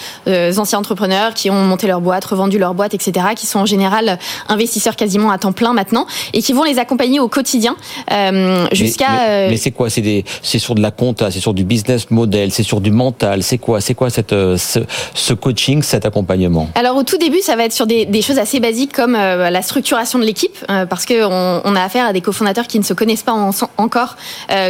anciens 0.58 0.80
entrepreneurs 0.80 1.34
qui 1.34 1.50
ont 1.50 1.64
monté 1.64 1.88
leur 1.88 2.02
boîte, 2.02 2.26
revendu 2.26 2.58
leur 2.58 2.74
boîte, 2.74 2.94
etc., 2.94 3.28
qui 3.36 3.46
sont 3.46 3.60
en 3.60 3.66
général 3.66 4.18
investisseurs 4.48 4.96
quasiment 4.96 5.32
à 5.32 5.38
temps 5.38 5.52
plein 5.52 5.74
maintenant 5.74 6.06
et 6.34 6.42
qui 6.42 6.54
vont 6.54 6.64
les 6.64 6.80
accompagner 6.80 7.20
au 7.20 7.28
quotidien 7.28 7.76
euh, 8.12 8.66
jusqu'à. 8.72 9.08
Mais, 9.10 9.28
mais, 9.28 9.50
mais 9.52 9.58
c'est 9.58 9.72
quoi? 9.72 9.90
C'est 9.90 10.60
sur 10.60 10.76
de 10.76 10.82
la 10.82 10.92
compte 10.92 11.22
C'est 11.32 11.40
sur 11.40 11.54
du 11.54 11.64
business 11.64 12.10
model, 12.12 12.52
c'est 12.52 12.64
sur 12.64 12.82
du 12.82 12.92
mental, 12.92 13.44
c'est 13.44 13.58
quoi 13.58 13.82
C'est 13.82 13.94
quoi 13.94 14.10
cette, 14.10 14.34
euh, 14.34 14.58
ce, 14.58 15.34
coaching, 15.34 15.82
cet 15.82 16.06
accompagnement? 16.06 16.70
Alors 16.76 16.96
au 16.96 17.04
tout 17.04 17.18
début, 17.18 17.42
ça 17.42 17.56
va 17.56 17.66
être 17.66 17.74
sur 17.74 17.88
des, 17.88 18.22
choses 18.22 18.40
assez 18.40 18.60
basiques 18.60 18.94
comme 18.94 19.16
euh, 19.16 19.50
la 19.50 19.62
structuration 19.62 20.20
de 20.20 20.24
l'équipe, 20.24 20.58
euh, 20.70 20.86
parce 20.86 21.06
que 21.06 21.26
on, 21.26 21.76
a 21.76 21.84
affaire 21.84 22.06
à 22.06 22.14
des 22.14 22.22
cofondateurs 22.22 22.68
qui 22.68 22.80
ne 22.80 22.84
se 22.84 22.94
connaissent 22.94 23.24
pas 23.24 23.34
en, 23.34 23.52
encore 23.78 24.16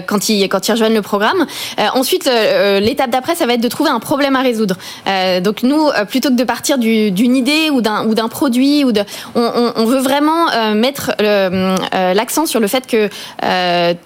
quand 0.08 0.30
ils 0.30 0.48
quand 0.50 0.68
ils 0.68 0.72
rejoignent 0.72 0.94
le 0.94 1.02
programme. 1.02 1.46
ensuite, 1.94 2.30
l'étape 2.82 3.10
d'après, 3.10 3.36
ça 3.36 3.46
va 3.46 3.54
être 3.54 3.62
de 3.62 3.68
trouver 3.68 3.90
un 3.90 4.00
problème 4.00 4.36
à 4.36 4.42
résoudre. 4.42 4.76
donc 5.42 5.64
nous, 5.64 5.90
plutôt 6.10 6.30
que 6.30 6.36
de 6.36 6.44
partir 6.44 6.78
d'une 6.78 7.36
idée 7.36 7.70
ou 7.72 7.82
d'un 7.82 8.28
produit 8.30 8.84
ou 8.84 8.92
de, 8.92 9.02
on 9.36 9.86
veut 9.86 10.00
vraiment 10.00 10.74
mettre 10.74 11.16
l'accent 11.92 12.46
sur 12.46 12.60
le 12.60 12.68
fait 12.68 12.86
que 12.88 13.10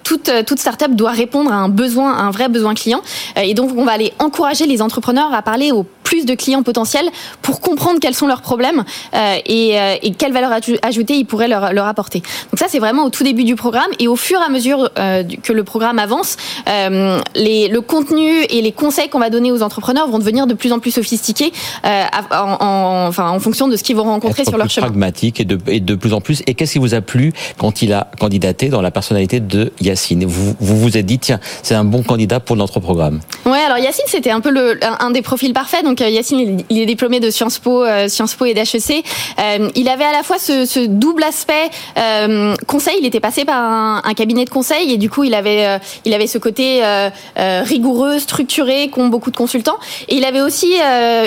toute 0.04 0.30
toute 0.46 0.58
startup 0.58 0.94
doit 0.94 1.10
répondre 1.10 1.52
à 1.52 1.56
un 1.56 1.68
besoin, 1.68 2.12
à 2.14 2.22
un 2.22 2.30
vrai 2.32 2.48
besoin 2.48 2.74
client. 2.74 3.02
et 3.36 3.54
donc 3.54 3.70
on 3.76 3.84
va 3.84 3.92
aller 3.92 4.12
encourager 4.18 4.66
les 4.66 4.82
entrepreneurs 4.82 5.32
à 5.32 5.42
parler 5.42 5.70
au 5.72 5.86
plus 6.12 6.26
de 6.26 6.34
clients 6.34 6.62
potentiels 6.62 7.08
pour 7.40 7.60
comprendre 7.60 7.98
quels 7.98 8.14
sont 8.14 8.26
leurs 8.26 8.42
problèmes 8.42 8.84
euh, 9.14 9.36
et, 9.46 9.80
euh, 9.80 9.94
et, 10.02 10.12
quelle 10.12 10.32
valeur 10.32 10.50
ajoutée 10.82 11.14
ils 11.14 11.24
pourraient 11.24 11.48
leur, 11.48 11.72
leur 11.72 11.86
apporter. 11.86 12.18
Donc 12.18 12.58
ça, 12.58 12.66
c'est 12.68 12.78
vraiment 12.78 13.06
au 13.06 13.10
tout 13.10 13.24
début 13.24 13.44
du 13.44 13.56
programme 13.56 13.90
et 13.98 14.08
au 14.08 14.16
fur 14.16 14.38
et 14.40 14.44
à 14.44 14.50
mesure 14.50 14.90
euh, 14.98 15.24
que 15.42 15.54
le 15.54 15.64
programme 15.64 15.98
avance, 15.98 16.36
euh, 16.68 17.18
les, 17.34 17.68
le 17.68 17.80
contenu 17.80 18.42
et 18.50 18.60
les 18.60 18.72
conseils 18.72 19.08
qu'on 19.08 19.20
va 19.20 19.30
donner 19.30 19.52
aux 19.52 19.62
entrepreneurs 19.62 20.06
vont 20.08 20.18
devenir 20.18 20.46
de 20.46 20.52
plus 20.52 20.72
en 20.72 20.80
plus 20.80 20.90
sophistiqués 20.90 21.50
euh, 21.86 22.04
en, 22.30 22.36
en, 22.60 23.06
enfin, 23.08 23.30
en 23.30 23.40
fonction 23.40 23.68
de 23.68 23.76
ce 23.76 23.82
qu'ils 23.82 23.96
vont 23.96 24.04
rencontrer 24.04 24.44
sur 24.44 24.58
leur 24.58 24.68
chemin. 24.68 24.88
pragmatique 24.88 25.40
et 25.40 25.46
de, 25.46 25.58
et 25.66 25.80
de 25.80 25.94
plus 25.94 26.12
en 26.12 26.20
plus. 26.20 26.42
Et 26.46 26.52
qu'est-ce 26.52 26.72
qui 26.72 26.78
vous 26.78 26.92
a 26.92 27.00
plu 27.00 27.32
quand 27.56 27.80
il 27.80 27.92
a 27.94 28.10
candidaté 28.20 28.68
dans 28.68 28.82
la 28.82 28.90
personnalité 28.90 29.40
de 29.40 29.72
Yacine? 29.80 30.26
Vous, 30.26 30.54
vous 30.60 30.76
vous 30.78 30.98
êtes 30.98 31.06
dit, 31.06 31.18
tiens, 31.18 31.40
c'est 31.62 31.74
un 31.74 31.84
bon 31.84 32.02
candidat 32.02 32.21
pour 32.44 32.56
notre 32.56 32.80
programme 32.80 33.20
Ouais, 33.44 33.58
alors 33.58 33.78
Yacine, 33.78 34.04
c'était 34.06 34.30
un 34.30 34.40
peu 34.40 34.78
un 35.00 35.10
des 35.10 35.22
profils 35.22 35.52
parfaits. 35.52 35.84
Donc 35.84 36.00
Yacine, 36.00 36.64
il 36.70 36.78
est 36.78 36.86
diplômé 36.86 37.20
de 37.20 37.30
Sciences 37.30 37.58
Po, 37.58 37.84
euh, 37.84 38.08
Sciences 38.08 38.34
Po 38.34 38.44
et 38.44 38.54
d'HEC. 38.54 39.04
Euh, 39.38 39.68
il 39.74 39.88
avait 39.88 40.04
à 40.04 40.12
la 40.12 40.22
fois 40.22 40.38
ce, 40.38 40.86
double 40.86 41.24
aspect 41.24 41.70
euh, 41.98 42.54
conseil. 42.66 42.96
Il 43.00 43.06
était 43.06 43.20
passé 43.20 43.44
par 43.44 43.62
un, 43.62 44.02
un, 44.04 44.14
cabinet 44.14 44.44
de 44.44 44.50
conseil 44.50 44.92
et 44.92 44.96
du 44.96 45.10
coup, 45.10 45.24
il 45.24 45.34
avait, 45.34 45.66
euh, 45.66 45.78
il 46.04 46.14
avait 46.14 46.26
ce 46.26 46.38
côté 46.38 46.84
euh, 46.84 47.10
euh, 47.38 47.62
rigoureux, 47.64 48.18
structuré 48.18 48.88
qu'ont 48.88 49.08
beaucoup 49.08 49.30
de 49.30 49.36
consultants. 49.36 49.78
Et 50.08 50.16
il 50.16 50.24
avait 50.24 50.40
aussi 50.40 50.74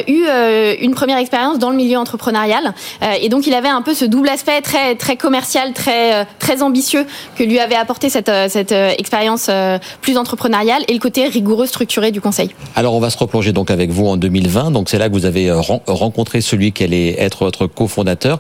eu 0.08 0.26
une 0.82 0.94
première 0.94 1.18
expérience 1.18 1.60
dans 1.60 1.70
le 1.70 1.76
milieu 1.76 1.98
entrepreneurial. 1.98 2.74
et 3.22 3.30
donc, 3.30 3.48
il 3.48 3.54
avait 3.54 3.70
un 3.70 3.82
peu 3.82 3.94
ce 3.94 4.06
double 4.06 4.30
aspect 4.30 4.62
très, 4.62 4.96
très 4.96 5.18
commercial, 5.18 5.74
très, 5.74 6.26
très 6.40 6.62
ambitieux 6.62 7.06
que 7.38 7.44
lui 7.44 7.60
avait 7.60 7.76
apporté 7.76 8.10
cette, 8.10 8.32
cette 8.50 8.72
expérience 8.72 9.50
plus 10.02 10.18
entrepreneuriale 10.18 10.84
et 10.88 10.94
le 10.94 11.00
côté 11.00 11.28
rigoureux, 11.28 11.66
structuré 11.66 12.12
du 12.12 12.22
conseil. 12.22 12.50
Alors, 12.76 12.94
on 12.94 13.00
va 13.00 13.10
se 13.10 13.18
replonger 13.18 13.52
donc 13.52 13.72
avec 13.72 13.92
vous 13.92 14.08
en 14.08 14.18
2020. 14.18 14.72
Donc, 14.72 14.90
c'est 14.90 14.98
là 14.98 15.10
que 15.10 15.14
vous 15.14 15.26
avez 15.26 15.52
rencontré 15.52 16.42
celui 16.42 16.72
qui 16.72 16.84
allait 16.84 17.20
être 17.20 17.46
votre 17.46 17.68
cofondateur. 17.68 18.40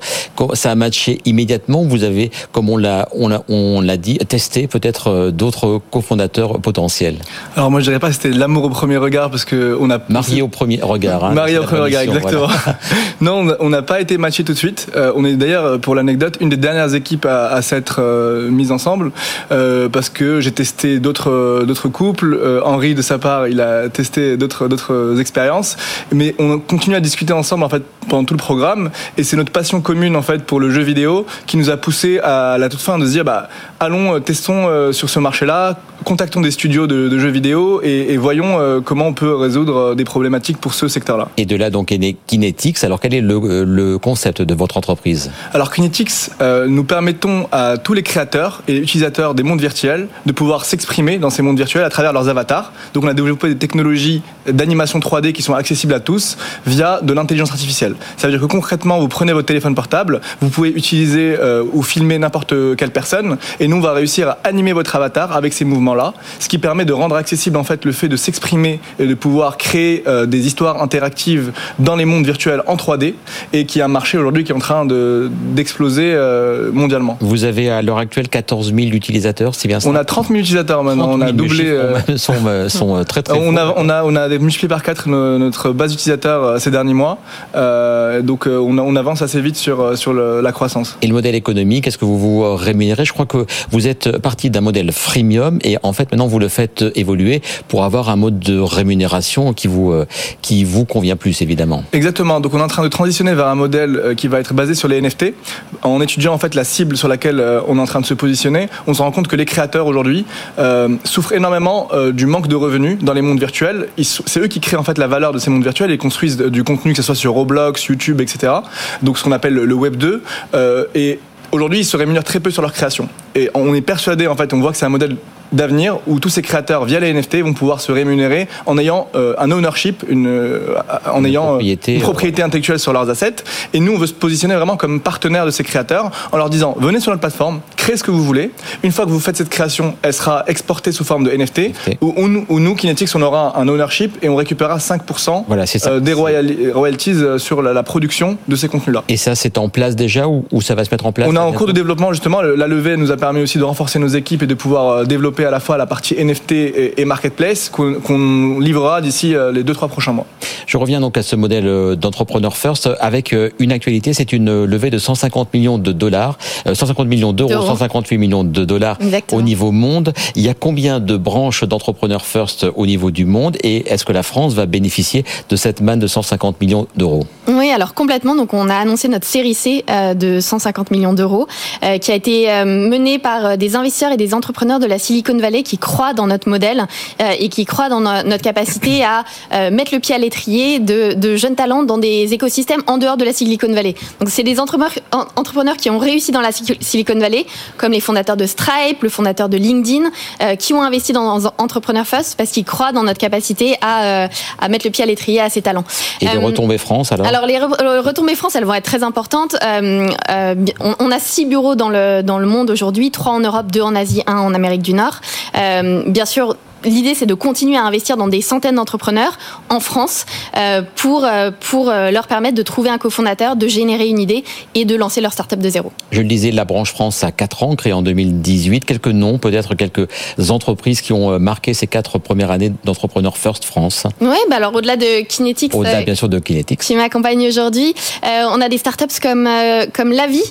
Ça 0.54 0.72
a 0.72 0.76
matché 0.76 1.20
immédiatement. 1.26 1.84
Vous 1.84 2.04
avez, 2.04 2.32
comme 2.52 2.70
on 2.70 2.78
l'a, 2.78 3.08
on 3.14 3.28
l'a, 3.28 3.44
on 3.50 3.82
l'a 3.82 3.98
dit, 3.98 4.18
testé 4.18 4.68
peut-être 4.68 5.32
d'autres 5.32 5.82
cofondateurs 5.92 6.60
potentiels? 6.60 7.18
Alors 7.56 7.72
moi, 7.72 7.80
je 7.80 7.86
dirais 7.86 8.00
pas 8.00 8.08
que 8.10 8.14
c'était 8.14 8.30
l'amour 8.30 8.66
au 8.66 8.70
premier 8.70 8.98
regard 8.98 9.30
parce 9.30 9.46
que 9.46 9.78
on 9.80 9.90
a 9.90 10.00
marié 10.10 10.42
au 10.42 10.48
premier 10.48 10.80
regard. 10.82 11.26
Hein, 11.26 11.34
marié 11.34 11.58
au 11.58 11.64
premier 11.64 11.82
regard, 11.82 12.02
exactement. 12.02 12.48
Voilà. 12.48 12.80
non, 13.22 13.56
on 13.60 13.70
n'a 13.70 13.82
pas 13.82 14.02
été 14.02 14.18
matché 14.18 14.44
tout 14.44 14.54
de 14.54 14.58
suite. 14.58 14.88
Euh, 14.96 15.12
on 15.16 15.26
est 15.26 15.36
d'ailleurs, 15.36 15.80
pour 15.80 15.96
l'anecdote, 15.96 16.38
une 16.42 16.50
des 16.50 16.58
dernières 16.58 16.94
équipes 16.94 17.26
à, 17.26 17.48
à 17.48 17.62
s'être 17.62 17.98
euh, 18.00 18.50
mise 18.50 18.72
ensemble 18.72 19.12
euh, 19.52 19.90
parce 19.90 20.10
que 20.10 20.40
j'ai 20.42 20.52
testé 20.52 21.00
d'autres 21.00 21.64
d'autres 21.66 21.90
couples. 21.90 22.35
Henri, 22.64 22.96
de 22.96 23.02
sa 23.02 23.18
part, 23.18 23.48
il 23.48 23.62
a 23.62 23.90
testé 23.90 24.38
d'autres 24.38 24.68
d'autres 24.68 25.18
expériences, 25.20 25.78
mais 26.12 26.36
on 26.40 26.60
continue 26.60 26.96
à 26.96 27.00
discuter 27.00 27.34
ensemble 27.34 27.64
en 27.64 27.70
fait 27.70 27.84
pendant 28.08 28.26
tout 28.26 28.34
le 28.34 28.40
programme. 28.40 28.92
Et 29.18 29.24
c'est 29.24 29.38
notre 29.38 29.52
passion 29.52 29.82
commune 29.82 30.16
en 30.16 30.22
fait 30.22 30.44
pour 30.44 30.60
le 30.60 30.70
jeu 30.70 30.82
vidéo 30.82 31.26
qui 31.48 31.58
nous 31.58 31.70
a 31.70 31.78
poussé 31.78 32.20
à 32.20 32.58
la 32.58 32.70
toute 32.70 32.82
fin 32.82 32.98
de 32.98 33.06
se 33.06 33.12
dire 33.12 33.26
bah 33.26 33.50
allons 33.80 34.20
testons 34.20 34.68
euh, 34.68 34.92
sur 34.92 35.10
ce 35.10 35.20
marché-là, 35.20 35.78
contactons 36.04 36.42
des 36.42 36.52
studios 36.52 36.88
de, 36.88 37.10
de 37.10 37.20
jeux 37.20 37.30
vidéo 37.30 37.82
et, 37.84 38.14
et 38.14 38.18
voyons 38.18 38.60
euh, 38.60 38.80
comment 38.80 39.08
on 39.08 39.14
peut 39.14 39.34
résoudre 39.36 39.96
des 39.96 40.04
problématiques 40.04 40.60
pour 40.60 40.74
ce 40.74 40.88
secteur-là. 40.88 41.30
Et 41.38 41.46
de 41.46 41.56
là 41.56 41.70
donc 41.70 41.92
est 41.92 41.98
né 41.98 42.16
Kinetics. 42.28 42.84
Alors 42.84 43.00
quel 43.00 43.14
est 43.14 43.22
le, 43.22 43.64
le 43.64 43.98
concept 43.98 44.42
de 44.42 44.54
votre 44.54 44.78
entreprise? 44.78 45.32
Alors 45.54 45.72
Kinetics, 45.74 46.30
euh, 46.42 46.68
nous 46.68 46.84
permettons 46.84 47.48
à 47.52 47.78
tous 47.78 47.94
les 47.94 48.04
créateurs 48.04 48.62
et 48.68 48.78
utilisateurs 48.78 49.34
des 49.34 49.44
mondes 49.44 49.62
virtuels 49.62 50.08
de 50.26 50.32
pouvoir 50.32 50.66
s'exprimer 50.66 51.18
dans 51.18 51.30
ces 51.30 51.42
mondes 51.42 51.58
virtuels 51.58 51.84
à 51.84 51.90
travers 51.90 52.14
leurs 52.14 52.30
avatars. 52.30 52.72
Donc 52.94 53.04
on 53.04 53.08
a 53.08 53.14
développé 53.14 53.48
des 53.48 53.58
technologies 53.58 54.22
d'animation 54.48 55.00
3D 55.00 55.32
qui 55.32 55.42
sont 55.42 55.54
accessibles 55.54 55.94
à 55.94 56.00
tous 56.00 56.38
via 56.68 57.02
de 57.02 57.14
l'intelligence 57.14 57.52
artificielle. 57.52 57.96
Ça 58.18 58.28
veut 58.28 58.34
dire 58.34 58.42
que 58.42 58.52
concrètement, 58.52 59.00
vous 59.00 59.08
prenez 59.08 59.34
votre 59.34 59.48
téléphone 59.48 59.74
portable, 59.76 60.22
vous 60.42 60.50
pouvez 60.50 60.70
utiliser 60.70 61.36
euh, 61.40 61.64
ou 61.74 61.82
filmer 61.82 62.20
n'importe 62.20 62.54
quelle 62.76 62.92
personne, 62.92 63.38
et 63.60 63.68
nous 63.68 63.75
on 63.76 63.80
va 63.82 63.94
réussir 63.94 64.30
à 64.30 64.38
animer 64.44 64.74
votre 64.74 64.96
avatar 64.96 65.36
avec 65.36 65.54
ces 65.54 65.66
mouvements-là, 65.66 66.14
ce 66.40 66.48
qui 66.48 66.58
permet 66.58 66.86
de 66.86 66.94
rendre 66.94 67.16
accessible 67.16 67.58
en 67.58 67.64
fait 67.64 67.86
le 67.86 67.92
fait 67.92 68.08
de 68.08 68.16
s'exprimer 68.16 68.80
et 69.00 69.06
de 69.06 69.14
pouvoir 69.14 69.58
créer 69.58 70.04
euh, 70.08 70.26
des 70.26 70.48
histoires 70.48 70.82
interactives 70.82 71.52
dans 71.80 71.96
les 71.96 72.06
mondes 72.06 72.26
virtuels 72.26 72.64
en 72.68 72.76
3D, 72.76 73.14
et 73.54 73.66
qui 73.66 73.80
est 73.80 73.84
un 73.84 73.88
marché 73.88 74.18
aujourd'hui 74.18 74.44
qui 74.44 74.52
est 74.52 74.56
en 74.56 74.60
train 74.60 74.86
d'exploser 74.86 76.12
de, 76.12 76.18
euh, 76.18 76.72
mondialement. 76.72 77.18
Vous 77.22 77.44
avez 77.44 77.70
à 77.70 77.82
l'heure 77.82 77.98
actuelle 77.98 78.30
14 78.30 78.74
000 78.74 78.88
utilisateurs, 78.88 79.56
c'est 79.56 79.68
bien 79.68 79.80
ça? 79.80 79.90
On 79.90 79.96
a 79.96 80.04
30 80.04 80.28
000 80.28 80.40
utilisateurs 80.40 80.84
maintenant, 80.84 81.10
on 81.12 81.22
a 81.22 81.32
doublé. 81.32 81.66
Euh... 81.68 81.96
Sont, 82.18 82.34
sont, 82.70 83.04
très 83.04 83.22
très. 83.22 83.38
On 83.46 83.58
a, 83.58 83.74
on 83.76 83.90
a 83.90 84.04
on 84.04 84.16
a 84.16 84.28
multiplié 84.30 84.68
par 84.68 84.82
4 84.82 85.08
notre 85.10 85.72
base 85.72 85.92
d'utilisateurs 85.92 86.60
ces 86.60 86.72
derniers 86.72 86.94
mois. 86.94 87.20
Euh, 87.56 88.22
donc 88.22 88.48
euh, 88.48 88.58
on, 88.58 88.78
on, 88.78 88.96
avance 88.96 89.22
assez 89.22 89.42
vite 89.42 89.56
sur, 89.56 89.98
sur 89.98 90.14
le, 90.14 90.42
la 90.42 90.52
croissance. 90.52 90.98
Et 91.02 91.08
le 91.08 91.14
modèle 91.14 91.36
économique, 91.36 91.88
est-ce 91.88 91.98
que 91.98 92.06
vous 92.06 92.18
vous 92.18 92.56
rémunérez? 92.56 93.06
Je 93.06 93.14
crois 93.14 93.26
que 93.26 93.46
vous 93.72 93.88
êtes 93.88 94.18
parti 94.18 94.50
d'un 94.50 94.62
modèle 94.62 94.92
freemium 94.92 95.60
et 95.64 95.78
en 95.84 95.94
fait 95.94 96.12
maintenant 96.12 96.28
vous 96.28 96.40
le 96.40 96.48
faites 96.48 96.84
évoluer 96.96 97.42
pour 97.68 97.84
avoir 97.84 98.10
un 98.10 98.16
mode 98.16 98.40
de 98.40 98.60
rémunération 98.60 99.54
qui 99.54 99.68
vous, 99.68 99.92
euh, 99.92 100.06
qui 100.42 100.64
vous 100.64 100.86
convient 100.86 101.16
plus 101.16 101.42
évidemment. 101.42 101.84
Exactement, 101.94 102.40
donc 102.40 102.54
on 102.54 102.60
est 102.60 102.64
en 102.64 102.68
train 102.68 102.84
de 102.84 102.90
transitionner 102.90 103.34
vers 103.34 103.48
un 103.48 103.56
modèle 103.56 104.14
qui 104.18 104.28
va 104.28 104.40
être 104.40 104.54
basé 104.54 104.76
sur 104.76 104.88
les 104.88 105.02
NFT. 105.02 105.34
En 105.82 106.02
étudiant 106.02 106.34
en 106.34 106.38
fait 106.38 106.56
la 106.56 106.64
cible 106.64 106.98
sur 106.98 107.08
laquelle 107.08 107.44
on 107.68 107.78
est 107.78 107.82
en 107.82 107.86
train 107.86 108.02
de 108.02 108.06
se 108.06 108.14
positionner, 108.14 108.68
on 108.88 108.94
se 108.94 109.02
rend 109.02 109.12
compte 109.12 109.28
que 109.28 109.36
les 109.36 109.46
créateurs 109.46 109.88
aujourd'hui 109.88 110.26
euh, 110.60 110.90
souffrent 111.04 111.34
énormément 111.34 111.88
euh, 111.94 112.12
du 112.12 112.26
manque 112.26 112.48
de 112.48 112.56
revenus 112.56 112.98
dans 113.02 113.14
les 113.14 113.22
mondes 113.22 113.40
virtuels. 113.40 113.88
C'est 114.02 114.40
eux 114.40 114.48
qui 114.48 114.60
créent 114.60 114.78
en 114.78 114.84
fait 114.84 114.98
la 114.98 115.08
valeur 115.08 115.34
de 115.34 115.40
ces 115.40 115.50
mondes 115.50 115.64
virtuels 115.64 115.92
et 115.92 115.98
construisent 115.98 116.38
du 116.38 116.64
contenu 116.64 116.92
que 116.92 116.98
ce 116.98 117.04
soit 117.04 117.16
sur 117.16 117.34
Roblox, 117.34 117.86
YouTube, 117.86 118.22
etc. 118.22 118.54
Donc 119.02 119.18
ce 119.18 119.24
qu'on 119.24 119.32
appelle 119.32 119.54
le 119.54 119.74
Web 119.74 119.96
2. 119.96 120.24
Euh, 120.54 120.86
et 120.96 121.20
aujourd'hui, 121.56 121.80
ils 121.80 121.86
se 121.86 121.98
rémunèrent 121.98 122.24
très 122.24 122.40
peu 122.40 122.52
sur 122.52 122.62
leur 122.62 122.74
création. 122.74 123.10
Et 123.34 123.50
on 123.54 123.74
est 123.74 123.82
persuadé, 123.82 124.28
en 124.28 124.36
fait, 124.36 124.54
on 124.54 124.60
voit 124.60 124.72
que 124.72 124.78
c'est 124.78 124.86
un 124.86 124.90
modèle 124.90 125.18
d'avenir 125.52 126.00
où 126.08 126.20
tous 126.20 126.30
ces 126.30 126.42
créateurs 126.42 126.86
via 126.86 127.00
les 127.00 127.14
NFT 127.14 127.38
vont 127.38 127.54
pouvoir 127.54 127.80
se 127.80 127.92
rémunérer 127.92 128.48
en 128.66 128.78
ayant 128.78 129.08
euh, 129.16 129.36
un 129.38 129.52
ownership, 129.52 130.04
une, 130.08 130.28
euh, 130.28 130.76
en 131.12 131.20
une 131.20 131.28
ayant 131.28 131.48
propriété, 131.48 131.96
une 131.96 132.02
propriété 132.02 132.42
euh... 132.42 132.46
intellectuelle 132.46 132.80
sur 132.80 132.94
leurs 132.94 133.10
assets. 133.10 133.36
Et 133.74 133.80
nous, 133.80 133.94
on 133.94 133.98
veut 133.98 134.08
se 134.08 134.14
positionner 134.14 134.56
vraiment 134.56 134.78
comme 134.78 135.00
partenaire 135.00 135.46
de 135.46 135.52
ces 135.52 135.64
créateurs 135.64 136.12
en 136.32 136.38
leur 136.38 136.50
disant 136.50 136.76
venez 136.80 137.00
sur 137.00 137.12
notre 137.12 137.22
plateforme, 137.22 137.62
créez 137.78 137.98
ce 137.98 138.04
que 138.04 138.12
vous 138.12 138.24
voulez. 138.24 138.52
Une 138.84 138.92
fois 138.92 139.06
que 139.06 139.12
vous 139.12 139.20
faites 139.20 139.38
cette 139.38 139.50
création, 139.50 139.96
elle 140.02 140.14
sera 140.14 140.44
exportée 140.48 140.92
sous 140.92 141.04
forme 141.04 141.24
de 141.24 141.32
NFT. 141.32 141.46
NFT. 141.46 141.98
Où, 142.02 142.14
où, 142.18 142.46
où, 142.50 142.60
nous, 142.60 142.76
Kinetics, 142.76 143.16
on 143.16 143.22
aura 143.22 143.58
un 143.60 143.68
ownership 143.68 144.18
et 144.24 144.30
on 144.30 144.36
récupérera 144.36 144.78
5% 144.78 145.44
voilà, 145.48 145.66
ça, 145.66 145.90
euh, 145.90 146.00
des 146.00 146.14
royalties 146.14 147.16
sur 147.38 147.62
la, 147.62 147.74
la, 147.74 147.84
production 147.84 148.38
de 148.48 148.56
ces 148.56 148.68
contenus-là. 148.68 149.04
Et 149.10 149.18
ça, 149.18 149.36
c'est 149.36 149.58
en 149.58 149.70
place 149.70 149.96
déjà 149.96 150.28
ou, 150.28 150.46
ou, 150.52 150.62
ça 150.62 150.74
va 150.74 150.84
se 150.84 150.90
mettre 150.90 151.06
en 151.06 151.12
place 151.12 151.30
On 151.32 151.36
en 151.46 151.54
cours 151.54 151.68
de 151.68 151.72
développement 151.72 152.12
justement. 152.12 152.42
La 152.42 152.68
levée 152.68 152.98
nous 152.98 153.12
a 153.12 153.18
permis 153.18 153.42
aussi 153.42 153.58
de 153.58 153.64
renforcer 153.64 154.00
nos 154.00 154.08
équipes 154.08 154.44
et 154.44 154.48
de 154.48 154.54
pouvoir 154.54 155.06
développer 155.06 155.46
à 155.46 155.52
la 155.52 155.60
fois 155.60 155.78
la 155.78 155.86
partie 155.86 156.16
NFT 156.16 156.52
et, 156.52 157.02
et 157.02 157.06
marketplace 157.06 157.70
qu'on 157.70 157.96
qu 157.96 158.64
livrera 158.64 159.02
d'ici 159.02 159.36
les 159.54 159.64
2-3 159.64 159.90
prochains 159.90 160.14
mois. 160.14 160.26
Je 160.68 160.78
reviens 160.78 161.00
donc 161.00 161.18
à 161.18 161.24
ce 161.24 161.36
modèle 161.36 161.96
d'entrepreneur 161.96 162.56
first 162.58 162.90
avec 163.00 163.36
une 163.60 163.72
actualité, 163.72 164.14
c'est 164.14 164.34
une 164.34 164.66
levée 164.66 164.90
de 164.90 164.98
150 164.98 165.54
millions 165.54 165.78
de 165.78 165.92
dollars, 165.92 166.38
150 166.72 167.08
millions 167.08 167.34
d'euros, 167.34 167.66
158 167.66 168.18
millions 168.18 168.44
de 168.44 168.66
dollars 168.66 168.98
Exactement. 169.02 169.40
au 169.40 169.44
niveau 169.44 169.72
monde. 169.72 170.14
Il 170.36 170.42
y 170.42 170.50
a 170.50 170.54
combien 170.54 171.00
de 171.00 171.18
branches 171.18 171.64
d'entrepreneur 171.64 172.26
first 172.26 172.66
au 172.76 172.86
niveau 172.86 173.12
du 173.12 173.26
monde 173.26 173.58
et 173.64 173.92
est-ce 173.92 174.06
que 174.06 174.14
la 174.14 174.24
France 174.24 174.54
va 174.54 174.66
bénéficier 174.66 175.24
de 175.50 175.56
cette 175.56 175.82
manne 175.82 176.00
de 176.00 176.08
150 176.08 176.60
millions 176.62 176.88
d'euros? 176.96 177.26
Oui, 177.48 177.70
alors 177.70 177.94
complètement. 177.94 178.36
Donc 178.36 178.54
on 178.54 178.70
a 178.70 178.76
annoncé 178.76 179.08
notre 179.08 179.28
série 179.28 179.54
C 179.54 179.84
euh, 179.90 180.14
de 180.14 180.40
150 180.40 180.92
millions 180.92 181.14
d'euros 181.14 181.35
euh, 181.84 181.98
qui 181.98 182.12
a 182.12 182.16
été 182.16 182.52
euh, 182.52 182.66
menée 182.66 182.96
mené 182.96 183.20
par 183.20 183.58
des 183.58 183.76
investisseurs 183.76 184.14
et 184.14 184.18
des 184.18 184.34
entrepreneurs 184.34 184.80
de 184.80 184.86
la 184.86 184.98
Silicon 184.98 185.38
Valley 185.38 185.64
qui 185.64 185.78
croient 185.78 186.14
dans 186.14 186.28
notre 186.28 186.48
modèle 186.48 186.88
et 187.20 187.50
qui 187.50 187.66
croient 187.66 187.90
dans 187.90 188.00
notre 188.00 188.42
capacité 188.42 189.04
à 189.04 189.26
mettre 189.70 189.94
le 189.94 190.00
pied 190.00 190.16
à 190.16 190.18
l'étrier 190.18 190.80
de, 190.80 191.14
de, 191.14 191.36
jeunes 191.36 191.56
talents 191.56 191.84
dans 191.84 191.98
des 191.98 192.34
écosystèmes 192.34 192.82
en 192.88 192.98
dehors 192.98 193.18
de 193.18 193.26
la 193.26 193.34
Silicon 193.34 193.68
Valley. 193.74 193.96
Donc 194.22 194.30
c'est 194.30 194.44
des 194.44 194.62
entrepreneurs, 194.62 194.94
entrepreneurs 195.36 195.76
qui 195.76 195.90
ont 195.90 195.98
réussi 195.98 196.32
dans 196.32 196.40
la 196.40 196.52
Silicon 196.54 197.20
Valley, 197.20 197.46
comme 197.76 197.92
les 197.92 198.00
fondateurs 198.00 198.38
de 198.38 198.46
Stripe, 198.46 199.04
le 199.04 199.10
fondateur 199.10 199.50
de 199.50 199.58
LinkedIn, 199.58 200.10
qui 200.58 200.74
ont 200.74 200.82
investi 200.82 201.12
dans, 201.12 201.42
Entrepreneur 201.58 202.08
First 202.08 202.38
parce 202.38 202.52
qu'ils 202.52 202.66
croient 202.66 202.94
dans 202.94 203.04
notre 203.04 203.20
capacité 203.20 203.76
à, 203.82 204.30
à 204.60 204.68
mettre 204.70 204.86
le 204.86 204.92
pied 204.92 205.04
à 205.04 205.08
l'étrier 205.08 205.42
à 205.42 205.50
ces 205.50 205.62
talents. 205.62 205.84
Et 206.22 206.28
les 206.28 206.38
retombées 206.38 206.78
France 206.78 207.12
alors? 207.12 207.28
Alors 207.28 207.46
les 207.46 207.60
retombées 207.60 208.36
France, 208.36 208.56
elles 208.56 208.66
vont 208.66 208.74
être 208.74 208.86
très 208.86 209.04
importantes. 209.04 209.56
Euh, 209.64 210.08
euh, 210.30 210.56
on, 211.00 211.12
a 211.12 211.15
six 211.20 211.46
bureaux 211.46 211.76
dans 211.76 211.90
le, 211.90 212.46
monde 212.46 212.70
aujourd'hui, 212.70 213.12
trois 213.12 213.34
en 213.34 213.40
Europe, 213.40 213.72
deux 213.72 213.82
en 213.82 213.96
Asie, 213.96 214.24
un 214.28 214.38
en 214.38 214.54
Amérique 214.54 214.82
du 214.82 214.94
Nord. 214.94 215.22
Euh, 215.58 216.04
bien 216.08 216.26
sûr, 216.26 216.56
l'idée, 216.86 217.16
c'est 217.16 217.26
de 217.26 217.34
continuer 217.34 217.78
à 217.78 217.84
investir 217.84 218.18
dans 218.18 218.28
des 218.28 218.42
centaines 218.42 218.76
d'entrepreneurs 218.76 219.38
en 219.70 219.80
France 219.80 220.26
euh, 220.58 220.82
pour, 220.96 221.26
euh, 221.26 221.52
pour 221.60 221.90
euh, 221.90 222.12
leur 222.12 222.28
permettre 222.28 222.56
de 222.56 222.62
trouver 222.62 222.90
un 222.90 222.98
cofondateur, 222.98 223.56
de 223.56 223.68
générer 223.68 224.08
une 224.08 224.20
idée 224.20 224.44
et 224.74 224.86
de 224.86 224.96
lancer 224.96 225.22
leur 225.22 225.34
startup 225.34 225.60
de 225.60 225.70
zéro. 225.70 225.92
Je 226.12 226.22
le 226.22 226.28
disais, 226.28 226.52
la 226.52 226.66
branche 226.66 226.92
France 226.92 227.24
a 227.24 227.32
4 227.32 227.64
ans, 227.64 227.76
créée 227.76 227.94
en 227.94 228.02
2018. 228.02 228.86
Quelques 228.86 229.08
noms, 229.08 229.38
peut-être 229.38 229.76
quelques 229.76 230.08
entreprises 230.50 231.02
qui 231.02 231.14
ont 231.14 231.40
marqué 231.40 231.74
ces 231.74 231.88
quatre 231.88 232.20
premières 232.20 232.52
années 232.52 232.72
d'entrepreneur 232.84 233.38
First 233.38 233.66
France. 233.66 234.06
Oui, 234.22 234.38
bah 234.50 234.58
alors 234.58 234.74
au-delà 234.76 234.96
de 234.96 235.24
Kinetics. 235.24 235.74
Au-delà, 235.74 236.04
bien 236.04 236.16
sûr, 236.16 236.30
de 236.30 236.40
Kinetics. 236.40 236.80
Qui 236.80 236.96
m'accompagne 236.96 237.48
aujourd'hui. 237.48 237.94
on 238.24 238.62
a 238.62 238.70
des 238.70 238.78
startups 238.78 239.20
comme, 239.22 239.50
comme 239.94 240.12
Lavi, 240.12 240.44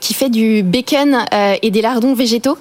qui 0.00 0.14
fait 0.14 0.30
du 0.30 0.62
bacon 0.62 1.18
et 1.62 1.70
des 1.70 1.82
lardons 1.82 2.14
végétaux. 2.14 2.58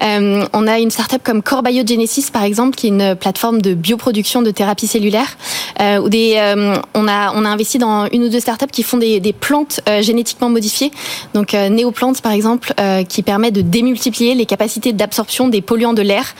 on 0.00 0.66
a 0.66 0.78
une 0.78 0.90
startup 0.90 1.22
comme 1.22 1.42
Core 1.42 1.62
Biogenesis, 1.62 2.30
par 2.36 2.44
exemple, 2.44 2.76
qui 2.76 2.88
est 2.88 2.90
une 2.90 3.14
plateforme 3.14 3.62
de 3.62 3.72
bioproduction 3.72 4.42
de 4.42 4.50
thérapie 4.50 4.86
cellulaire. 4.86 5.38
Euh, 5.80 5.98
où 5.98 6.08
des, 6.08 6.34
euh, 6.36 6.76
on, 6.94 7.06
a, 7.06 7.32
on 7.34 7.44
a 7.44 7.48
investi 7.48 7.78
dans 7.78 8.06
une 8.06 8.24
ou 8.24 8.28
deux 8.28 8.40
startups 8.40 8.70
qui 8.72 8.82
font 8.82 8.96
des, 8.96 9.20
des 9.20 9.34
plantes 9.34 9.80
euh, 9.88 10.00
génétiquement 10.00 10.48
modifiées. 10.48 10.90
Donc 11.34 11.52
euh, 11.52 11.68
Néoplantes, 11.68 12.22
par 12.22 12.32
exemple, 12.32 12.72
qui 13.08 13.22
permet 13.22 13.50
de 13.50 13.60
démultiplier 13.60 14.34
les 14.34 14.46
capacités 14.46 14.92
d'absorption 14.92 15.48
des 15.48 15.60
polluants 15.60 15.92
de 15.92 16.02
l'air 16.02 16.34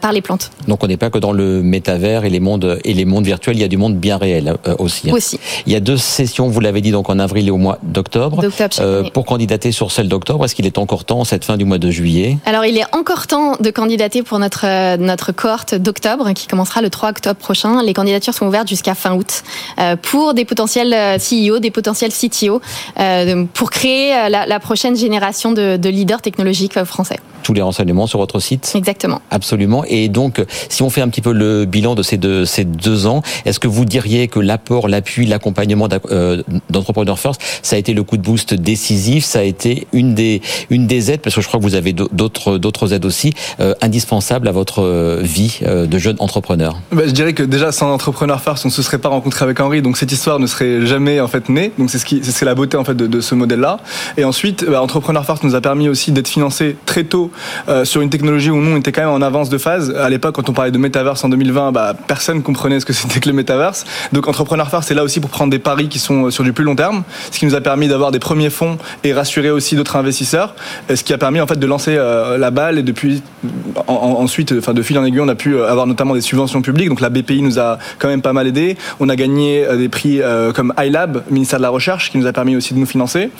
par 0.00 0.12
les 0.12 0.20
plantes. 0.20 0.50
Donc 0.68 0.82
on 0.82 0.86
n'est 0.86 0.96
pas 0.96 1.10
que 1.10 1.18
dans 1.18 1.32
le 1.32 1.62
métavers 1.62 2.24
et 2.24 2.30
les 2.30 2.40
mondes, 2.40 2.78
et 2.84 2.94
les 2.94 3.04
mondes 3.04 3.24
virtuels, 3.24 3.56
il 3.56 3.60
y 3.60 3.64
a 3.64 3.68
du 3.68 3.76
monde 3.76 3.96
bien 3.96 4.16
réel 4.16 4.56
aussi. 4.78 5.10
Hein. 5.10 5.14
Aussi. 5.14 5.38
Il 5.66 5.72
y 5.72 5.76
a 5.76 5.80
deux 5.80 5.96
sessions, 5.96 6.48
vous 6.48 6.60
l'avez 6.60 6.80
dit, 6.80 6.90
donc 6.90 7.10
en 7.10 7.18
avril 7.18 7.48
et 7.48 7.50
au 7.50 7.56
mois 7.56 7.78
d'octobre. 7.82 8.42
pour 9.12 9.24
candidater 9.24 9.72
sur 9.72 9.90
celle 9.90 10.08
d'octobre, 10.08 10.44
est-ce 10.44 10.54
qu'il 10.54 10.66
est 10.66 10.78
encore 10.78 11.04
temps, 11.04 11.24
cette 11.24 11.44
fin 11.44 11.56
du 11.56 11.64
mois 11.64 11.78
de 11.78 11.90
juillet? 11.90 12.38
Alors 12.46 12.64
il 12.64 12.76
est 12.76 12.94
encore 12.94 13.26
temps 13.26 13.56
de 13.60 13.70
candidater 13.70 14.22
pour 14.22 14.38
notre, 14.38 14.96
notre 14.96 15.29
cohorte 15.32 15.74
d'octobre 15.74 16.32
qui 16.32 16.46
commencera 16.46 16.82
le 16.82 16.90
3 16.90 17.10
octobre 17.10 17.38
prochain. 17.38 17.82
Les 17.82 17.94
candidatures 17.94 18.34
sont 18.34 18.46
ouvertes 18.46 18.68
jusqu'à 18.68 18.94
fin 18.94 19.14
août 19.14 19.42
euh, 19.78 19.96
pour 19.96 20.34
des 20.34 20.44
potentiels 20.44 20.94
euh, 20.94 21.18
CEO, 21.18 21.58
des 21.58 21.70
potentiels 21.70 22.12
CTO, 22.12 22.60
euh, 22.98 23.44
pour 23.52 23.70
créer 23.70 24.28
la, 24.28 24.60
prochaine 24.60 24.96
génération 24.96 25.52
de, 25.52 25.76
de 25.76 25.88
leaders 25.88 26.20
technologiques 26.20 26.84
français 26.84 27.18
tous 27.42 27.54
les 27.54 27.62
renseignements 27.62 28.06
sur 28.06 28.18
votre 28.18 28.38
site 28.38 28.72
Exactement. 28.74 29.22
Absolument. 29.30 29.82
Et 29.88 30.08
donc, 30.08 30.44
si 30.68 30.82
on 30.82 30.90
fait 30.90 31.00
un 31.00 31.08
petit 31.08 31.22
peu 31.22 31.32
le 31.32 31.64
bilan 31.64 31.94
de 31.94 32.02
ces 32.02 32.18
deux, 32.18 32.44
ces 32.44 32.64
deux 32.64 33.06
ans, 33.06 33.22
est-ce 33.46 33.58
que 33.58 33.66
vous 33.66 33.86
diriez 33.86 34.28
que 34.28 34.38
l'apport, 34.38 34.88
l'appui, 34.88 35.24
l'accompagnement 35.26 35.88
d'Entrepreneur 35.88 37.18
First, 37.18 37.40
ça 37.62 37.76
a 37.76 37.78
été 37.78 37.94
le 37.94 38.02
coup 38.02 38.18
de 38.18 38.22
boost 38.22 38.52
décisif, 38.52 39.24
ça 39.24 39.40
a 39.40 39.42
été 39.42 39.86
une 39.92 40.14
des, 40.14 40.42
une 40.68 40.86
des 40.86 41.10
aides, 41.10 41.22
parce 41.22 41.34
que 41.34 41.40
je 41.40 41.48
crois 41.48 41.58
que 41.58 41.64
vous 41.64 41.74
avez 41.74 41.92
d'autres, 41.94 42.58
d'autres 42.58 42.92
aides 42.92 43.06
aussi, 43.06 43.32
indispensables 43.80 44.46
à 44.46 44.52
votre 44.52 45.19
vie 45.20 45.60
de 45.62 45.98
jeune 45.98 46.16
entrepreneur 46.18 46.80
bah, 46.92 47.02
Je 47.06 47.12
dirais 47.12 47.32
que 47.32 47.42
déjà, 47.42 47.72
sans 47.72 47.92
Entrepreneur 47.92 48.40
First, 48.40 48.64
on 48.64 48.68
ne 48.68 48.72
se 48.72 48.82
serait 48.82 48.98
pas 48.98 49.08
rencontré 49.08 49.44
avec 49.44 49.60
Henri, 49.60 49.82
donc 49.82 49.96
cette 49.96 50.12
histoire 50.12 50.38
ne 50.38 50.46
serait 50.46 50.86
jamais 50.86 51.20
en 51.20 51.28
fait 51.28 51.48
née. 51.48 51.72
Donc 51.78 51.90
c'est 51.90 51.98
ce 51.98 52.44
la 52.44 52.54
beauté 52.54 52.76
en 52.76 52.84
fait 52.84 52.94
de, 52.94 53.20
ce 53.20 53.34
modèle-là. 53.34 53.78
Et 54.16 54.24
ensuite, 54.24 54.64
bah, 54.68 54.82
Entrepreneur 54.82 55.24
First 55.24 55.44
nous 55.44 55.54
a 55.54 55.60
permis 55.60 55.88
aussi 55.88 56.12
d'être 56.12 56.28
financé 56.28 56.76
très 56.86 57.04
tôt 57.04 57.30
euh, 57.68 57.84
sur 57.84 58.00
une 58.00 58.10
technologie 58.10 58.50
où 58.50 58.56
nous 58.56 58.72
on 58.72 58.78
était 58.78 58.92
quand 58.92 59.02
même 59.02 59.10
en 59.10 59.22
avance 59.22 59.48
de 59.48 59.58
phase. 59.58 59.94
À 59.96 60.08
l'époque, 60.08 60.34
quand 60.34 60.48
on 60.48 60.52
parlait 60.52 60.70
de 60.70 60.78
metaverse 60.78 61.22
en 61.24 61.28
2020, 61.28 61.72
bah, 61.72 61.94
personne 62.06 62.42
comprenait 62.42 62.80
ce 62.80 62.86
que 62.86 62.92
c'était 63.00 63.20
que 63.20 63.28
le 63.28 63.34
metaverse. 63.34 63.84
Donc 64.12 64.28
Entrepreneur 64.28 64.68
First 64.68 64.88
c'est 64.88 64.94
là 64.94 65.04
aussi 65.04 65.20
pour 65.20 65.30
prendre 65.30 65.50
des 65.50 65.58
paris 65.58 65.88
qui 65.88 65.98
sont 65.98 66.26
euh, 66.26 66.30
sur 66.30 66.44
du 66.44 66.52
plus 66.52 66.64
long 66.64 66.76
terme, 66.76 67.02
ce 67.30 67.38
qui 67.38 67.46
nous 67.46 67.54
a 67.54 67.60
permis 67.60 67.88
d'avoir 67.88 68.10
des 68.10 68.18
premiers 68.18 68.50
fonds 68.50 68.78
et 69.04 69.12
rassurer 69.12 69.50
aussi 69.50 69.76
d'autres 69.76 69.96
investisseurs, 69.96 70.54
ce 70.92 71.02
qui 71.02 71.12
a 71.12 71.18
permis 71.18 71.40
en 71.40 71.46
fait 71.46 71.58
de 71.58 71.66
lancer 71.66 71.96
euh, 71.96 72.38
la 72.38 72.50
balle 72.50 72.78
et 72.78 72.82
depuis 72.82 73.22
ensuite, 73.86 74.52
enfin 74.56 74.74
de 74.74 74.82
fil 74.82 74.98
en 74.98 75.04
on 75.18 75.28
a 75.28 75.34
pu 75.34 75.60
avoir 75.60 75.86
notamment 75.86 76.14
des 76.14 76.20
subventions 76.20 76.62
publiques. 76.62 76.88
Donc 76.88 77.00
la 77.00 77.10
BPI 77.10 77.42
nous 77.42 77.58
a 77.58 77.78
quand 77.98 78.08
même 78.08 78.22
pas 78.22 78.32
mal 78.32 78.46
aidé. 78.46 78.76
On 79.00 79.08
a 79.08 79.16
gagné 79.16 79.66
des 79.76 79.88
prix 79.88 80.20
comme 80.54 80.72
iLab, 80.78 81.22
ministère 81.30 81.58
de 81.58 81.62
la 81.62 81.70
Recherche, 81.70 82.10
qui 82.10 82.18
nous 82.18 82.26
a 82.26 82.32
permis 82.32 82.56
aussi 82.56 82.74
de 82.74 82.78
nous 82.78 82.86
financer 82.86 83.30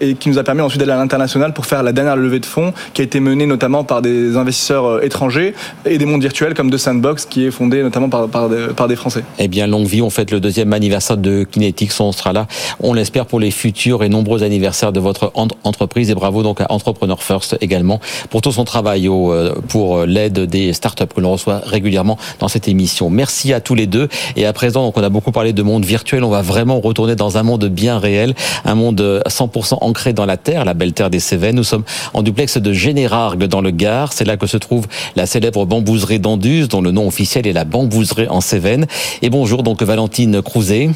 et 0.00 0.14
qui 0.14 0.28
nous 0.28 0.38
a 0.38 0.44
permis 0.44 0.60
ensuite 0.60 0.80
d'aller 0.80 0.92
à 0.92 0.96
l'international 0.96 1.52
pour 1.52 1.66
faire 1.66 1.82
la 1.82 1.92
dernière 1.92 2.16
levée 2.16 2.40
de 2.40 2.46
fonds 2.46 2.72
qui 2.94 3.00
a 3.00 3.04
été 3.04 3.20
menée 3.20 3.46
notamment 3.46 3.84
par 3.84 4.02
des 4.02 4.36
investisseurs 4.36 4.84
euh, 4.86 5.00
étrangers 5.02 5.54
et 5.84 5.98
des 5.98 6.06
mondes 6.06 6.22
virtuels 6.22 6.54
comme 6.54 6.70
The 6.70 6.76
Sandbox 6.76 7.26
qui 7.26 7.46
est 7.46 7.50
fondé 7.50 7.82
notamment 7.82 8.08
par, 8.08 8.48
des, 8.48 8.96
Français. 8.96 9.24
Eh 9.38 9.48
bien, 9.48 9.66
longue 9.66 9.86
vie, 9.86 10.02
on 10.02 10.10
fête 10.10 10.30
le 10.30 10.38
deuxième 10.38 10.72
anniversaire 10.72 11.16
de 11.16 11.44
Kinetics, 11.44 11.92
on 11.98 12.12
sera 12.12 12.32
là, 12.32 12.46
on 12.80 12.92
l'espère 12.92 13.26
pour 13.26 13.40
les 13.40 13.50
futurs 13.50 14.04
et 14.04 14.08
nombreux 14.08 14.42
anniversaires 14.42 14.92
de 14.92 15.00
votre 15.00 15.32
entreprise 15.64 16.10
et 16.10 16.14
bravo 16.14 16.42
donc 16.42 16.60
à 16.60 16.66
Entrepreneur 16.68 17.22
First 17.22 17.56
également 17.60 18.00
pour 18.28 18.42
tout 18.42 18.52
son 18.52 18.64
travail 18.64 19.08
euh, 19.08 19.54
pour 19.68 19.98
euh, 19.98 20.06
l'aide 20.06 20.40
des 20.40 20.72
startups 20.72 21.01
que 21.06 21.20
l'on 21.20 21.32
reçoit 21.32 21.60
régulièrement 21.64 22.18
dans 22.38 22.48
cette 22.48 22.68
émission. 22.68 23.10
Merci 23.10 23.52
à 23.52 23.60
tous 23.60 23.74
les 23.74 23.86
deux 23.86 24.08
et 24.36 24.46
à 24.46 24.52
présent, 24.52 24.82
donc 24.84 24.96
on 24.96 25.02
a 25.02 25.08
beaucoup 25.08 25.32
parlé 25.32 25.52
de 25.52 25.62
monde 25.62 25.84
virtuel, 25.84 26.24
on 26.24 26.30
va 26.30 26.42
vraiment 26.42 26.80
retourner 26.80 27.16
dans 27.16 27.38
un 27.38 27.42
monde 27.42 27.64
bien 27.66 27.98
réel, 27.98 28.34
un 28.64 28.74
monde 28.74 29.22
100% 29.28 29.78
ancré 29.80 30.12
dans 30.12 30.26
la 30.26 30.36
terre, 30.36 30.64
la 30.64 30.74
belle 30.74 30.92
terre 30.92 31.10
des 31.10 31.20
Cévennes. 31.20 31.56
Nous 31.56 31.64
sommes 31.64 31.84
en 32.14 32.22
duplex 32.22 32.58
de 32.58 32.72
Générargues 32.72 33.44
dans 33.44 33.60
le 33.60 33.70
Gard. 33.70 34.12
C'est 34.12 34.24
là 34.24 34.36
que 34.36 34.46
se 34.46 34.56
trouve 34.56 34.86
la 35.16 35.26
célèbre 35.26 35.64
bambouserie 35.66 36.20
d'Anduze, 36.20 36.68
dont 36.68 36.80
le 36.80 36.90
nom 36.90 37.06
officiel 37.06 37.46
est 37.46 37.52
la 37.52 37.64
bambouserie 37.64 38.28
en 38.28 38.40
Cévennes. 38.40 38.86
Et 39.22 39.30
bonjour 39.30 39.62
donc 39.62 39.82
Valentine 39.82 40.42
Crouzet. 40.42 40.90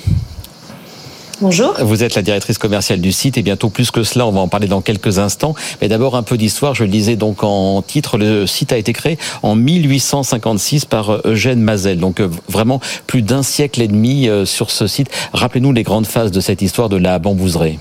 Bonjour. 1.42 1.75
Vous 1.81 2.03
êtes 2.03 2.14
la 2.14 2.22
directrice 2.22 2.57
commerciale 2.57 3.03
du 3.03 3.12
site 3.12 3.37
et 3.37 3.42
bientôt 3.42 3.68
plus 3.68 3.90
que 3.90 4.03
cela, 4.05 4.27
on 4.27 4.33
va 4.33 4.40
en 4.40 4.49
parler 4.49 4.68
dans 4.68 4.81
quelques 4.81 5.18
instants. 5.18 5.55
Mais 5.83 5.88
d'abord 5.88 6.16
un 6.16 6.22
peu 6.22 6.38
d'histoire, 6.38 6.75
je 6.75 6.85
le 6.85 6.88
disais 6.88 7.16
donc 7.16 7.44
en 7.44 7.83
titre, 7.83 8.16
le 8.16 8.46
site 8.46 8.72
a 8.72 8.79
été 8.79 8.94
créé 8.94 9.18
en 9.42 9.55
1856 9.55 10.87
par 10.87 11.20
Eugène 11.27 11.61
Mazel. 11.61 11.99
Donc 11.99 12.20
euh, 12.20 12.31
vraiment 12.49 12.81
plus 13.07 13.20
d'un 13.20 13.42
siècle 13.42 13.83
et 13.83 13.88
demi 13.88 14.31
euh, 14.31 14.46
sur 14.46 14.70
ce 14.70 14.87
site. 14.87 15.09
Rappelez-nous 15.35 15.72
les 15.72 15.83
grandes 15.83 16.07
phases 16.07 16.31
de 16.31 16.40
cette 16.40 16.62
histoire 16.62 16.88
de 16.88 16.96
la 16.96 17.18
bambouserie. 17.18 17.79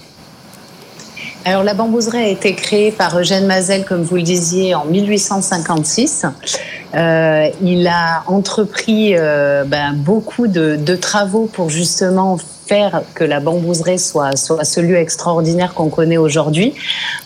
Alors 1.46 1.64
la 1.64 1.76
bambouserie 1.76 2.18
a 2.18 2.28
été 2.28 2.56
créée 2.56 2.92
par 2.92 3.18
Eugène 3.18 3.46
Mazel, 3.46 3.86
comme 3.86 4.02
vous 4.02 4.16
le 4.16 4.24
disiez, 4.24 4.74
en 4.74 4.84
1856. 4.86 6.26
Euh, 6.96 7.50
il 7.62 7.88
a 7.88 8.24
entrepris 8.26 9.16
euh, 9.16 9.64
ben, 9.64 9.94
beaucoup 9.94 10.48
de, 10.48 10.76
de, 10.76 10.96
travaux 10.96 11.46
pour 11.46 11.70
justement 11.70 12.38
faire 12.68 13.04
que 13.14 13.24
la 13.24 13.40
bambouserie 13.40 14.00
soit, 14.00 14.36
ce 14.36 14.80
lieu 14.80 14.98
extraordinaire 14.98 15.74
qu'on 15.74 15.90
connaît 15.90 16.18
aujourd'hui, 16.18 16.74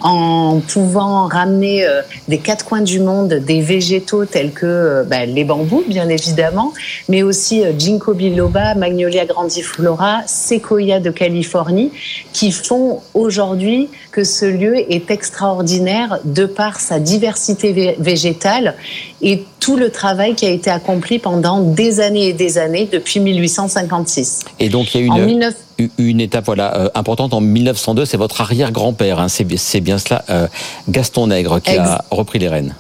en 0.01 0.59
pouvant 0.67 1.27
ramener 1.27 1.85
euh, 1.85 2.01
des 2.27 2.37
quatre 2.37 2.65
coins 2.65 2.81
du 2.81 2.99
monde 2.99 3.33
des 3.33 3.61
végétaux 3.61 4.25
tels 4.25 4.51
que 4.51 4.65
euh, 4.65 5.03
ben, 5.03 5.29
les 5.33 5.43
bambous, 5.43 5.83
bien 5.87 6.09
évidemment, 6.09 6.73
mais 7.07 7.23
aussi 7.23 7.63
euh, 7.63 7.71
Ginkgo 7.77 8.13
biloba, 8.13 8.75
Magnolia 8.75 9.25
grandiflora, 9.25 10.23
Sequoia 10.27 10.99
de 10.99 11.09
Californie, 11.09 11.91
qui 12.33 12.51
font 12.51 13.01
aujourd'hui 13.13 13.89
que 14.11 14.23
ce 14.23 14.45
lieu 14.45 14.75
est 14.91 15.11
extraordinaire 15.11 16.19
de 16.23 16.45
par 16.45 16.79
sa 16.79 16.99
diversité 16.99 17.95
végétale 17.99 18.75
et 19.21 19.43
tout 19.59 19.75
le 19.75 19.91
travail 19.91 20.35
qui 20.35 20.45
a 20.45 20.49
été 20.49 20.69
accompli 20.69 21.19
pendant 21.19 21.59
des 21.59 21.99
années 21.99 22.29
et 22.29 22.33
des 22.33 22.57
années 22.57 22.87
depuis 22.91 23.19
1856. 23.19 24.45
Et 24.59 24.69
donc 24.69 24.93
il 24.95 25.07
y 25.07 25.11
a 25.11 25.23
une, 25.23 25.53
une 25.97 26.21
étape 26.21 26.45
voilà 26.45 26.75
euh, 26.75 26.89
importante 26.95 27.33
en 27.33 27.41
1902, 27.41 28.05
c'est 28.05 28.17
votre 28.17 28.41
arrière-grand-père, 28.41 29.19
hein, 29.19 29.27
c'est 29.29 29.43
bien 29.81 29.97
cela, 29.97 30.23
euh, 30.29 30.47
Gaston 30.89 31.27
Nègre, 31.27 31.61
qui 31.61 31.77
a 31.77 32.03
repris 32.11 32.39
les 32.39 32.47
rênes. 32.47 32.75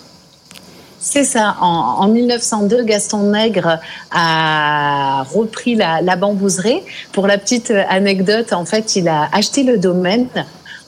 C'est 1.01 1.23
ça. 1.23 1.55
En, 1.61 2.09
1902, 2.09 2.83
Gaston 2.83 3.31
Nègre 3.31 3.79
a 4.11 5.23
repris 5.33 5.75
la, 5.75 6.01
la 6.01 6.17
bambouserie. 6.17 6.81
Pour 7.13 7.25
la 7.25 7.37
petite 7.37 7.71
anecdote, 7.71 8.51
en 8.51 8.65
fait, 8.65 8.97
il 8.97 9.07
a 9.07 9.29
acheté 9.31 9.63
le 9.63 9.77
domaine 9.77 10.27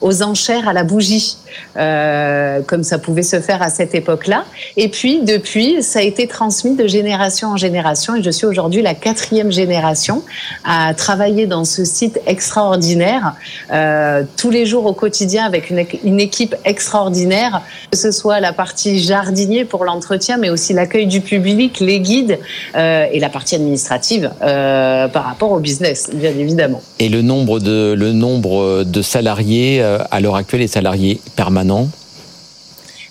aux 0.01 0.23
enchères 0.23 0.67
à 0.67 0.73
la 0.73 0.83
bougie, 0.83 1.37
euh, 1.77 2.61
comme 2.65 2.83
ça 2.83 2.97
pouvait 2.97 3.23
se 3.23 3.39
faire 3.39 3.61
à 3.61 3.69
cette 3.69 3.93
époque-là. 3.93 4.45
Et 4.77 4.89
puis, 4.89 5.21
depuis, 5.21 5.83
ça 5.83 5.99
a 5.99 6.01
été 6.01 6.27
transmis 6.27 6.75
de 6.75 6.87
génération 6.87 7.49
en 7.49 7.57
génération. 7.57 8.15
Et 8.15 8.23
je 8.23 8.31
suis 8.31 8.47
aujourd'hui 8.47 8.81
la 8.81 8.95
quatrième 8.95 9.51
génération 9.51 10.23
à 10.63 10.93
travailler 10.93 11.45
dans 11.45 11.65
ce 11.65 11.85
site 11.85 12.19
extraordinaire, 12.25 13.35
euh, 13.71 14.23
tous 14.37 14.49
les 14.49 14.65
jours 14.65 14.85
au 14.85 14.93
quotidien 14.93 15.45
avec 15.45 15.69
une, 15.69 16.19
équipe 16.19 16.55
extraordinaire, 16.65 17.61
que 17.91 17.97
ce 17.97 18.11
soit 18.11 18.39
la 18.39 18.53
partie 18.53 18.99
jardinier 18.99 19.65
pour 19.65 19.85
l'entretien, 19.85 20.37
mais 20.37 20.49
aussi 20.49 20.73
l'accueil 20.73 21.07
du 21.07 21.21
public, 21.21 21.79
les 21.79 21.99
guides 21.99 22.39
euh, 22.75 23.05
et 23.11 23.19
la 23.19 23.29
partie 23.29 23.55
administrative 23.55 24.31
par 24.39 25.23
rapport 25.25 25.51
au 25.51 25.59
business, 25.59 26.09
bien 26.13 26.31
évidemment. 26.31 26.81
Et 26.99 27.09
le 27.09 27.21
nombre 27.21 27.59
de, 27.59 27.93
le 27.93 28.13
nombre 28.13 28.83
de 28.83 29.01
salariés 29.01 29.81
à 30.11 30.19
l'heure 30.19 30.35
actuelle, 30.35 30.61
les 30.61 30.67
salariés 30.67 31.19
permanents 31.35 31.87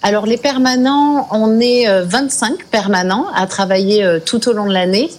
alors 0.02 0.24
les 0.24 0.38
permanents, 0.38 1.28
on 1.30 1.60
est 1.60 1.84
25 1.86 2.64
permanents 2.70 3.26
à 3.34 3.46
travailler 3.46 4.02
tout 4.24 4.48
au 4.48 4.54
long 4.54 4.66
de 4.66 4.72
l'année 4.72 5.10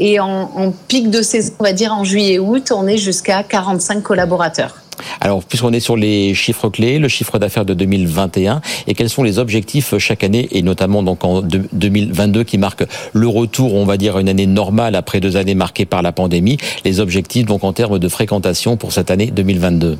et 0.00 0.18
en, 0.18 0.50
en 0.56 0.72
pic 0.88 1.08
de 1.08 1.22
saison, 1.22 1.52
on 1.60 1.62
va 1.62 1.72
dire 1.72 1.94
en 1.94 2.02
juillet-août, 2.02 2.72
on 2.74 2.88
est 2.88 2.98
jusqu'à 2.98 3.44
45 3.44 4.02
collaborateurs. 4.02 4.74
Alors, 5.20 5.42
puisqu'on 5.44 5.72
est 5.72 5.80
sur 5.80 5.96
les 5.96 6.34
chiffres 6.34 6.68
clés, 6.68 6.98
le 6.98 7.08
chiffre 7.08 7.38
d'affaires 7.38 7.64
de 7.64 7.74
2021, 7.74 8.60
et 8.86 8.94
quels 8.94 9.08
sont 9.08 9.22
les 9.22 9.38
objectifs 9.38 9.96
chaque 9.98 10.24
année, 10.24 10.48
et 10.52 10.62
notamment 10.62 11.02
donc 11.02 11.24
en 11.24 11.40
2022 11.40 12.44
qui 12.44 12.58
marque 12.58 12.84
le 13.12 13.28
retour, 13.28 13.74
on 13.74 13.84
va 13.84 13.96
dire, 13.96 14.18
une 14.18 14.28
année 14.28 14.46
normale 14.46 14.94
après 14.94 15.20
deux 15.20 15.36
années 15.36 15.54
marquées 15.54 15.86
par 15.86 16.02
la 16.02 16.12
pandémie, 16.12 16.58
les 16.84 17.00
objectifs 17.00 17.46
donc 17.46 17.64
en 17.64 17.72
termes 17.72 17.98
de 17.98 18.08
fréquentation 18.08 18.76
pour 18.76 18.92
cette 18.92 19.10
année 19.10 19.30
2022 19.30 19.98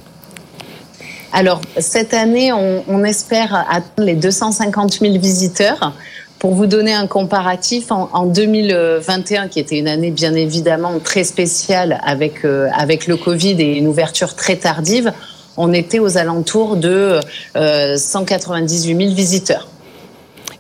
alors, 1.37 1.61
cette 1.79 2.15
année, 2.15 2.53
on, 2.53 3.03
espère 3.03 3.67
atteindre 3.69 4.07
les 4.07 4.15
250 4.15 5.01
000 5.01 5.19
visiteurs. 5.19 5.93
Pour 6.39 6.55
vous 6.55 6.67
donner 6.67 6.95
un 6.95 7.09
comparatif, 7.09 7.91
en, 7.91 8.09
en, 8.13 8.27
2021, 8.27 9.49
qui 9.49 9.59
était 9.59 9.77
une 9.77 9.89
année 9.89 10.13
bien 10.13 10.35
évidemment 10.35 11.01
très 11.01 11.25
spéciale 11.25 12.01
avec, 12.05 12.45
euh, 12.45 12.69
avec 12.73 13.09
le 13.09 13.17
Covid 13.17 13.61
et 13.61 13.77
une 13.79 13.89
ouverture 13.89 14.37
très 14.37 14.55
tardive, 14.55 15.13
on 15.57 15.73
était 15.73 15.99
aux 15.99 16.19
alentours 16.19 16.77
de 16.77 17.19
euh, 17.57 17.97
198 17.97 18.97
000 18.97 19.15
visiteurs. 19.15 19.67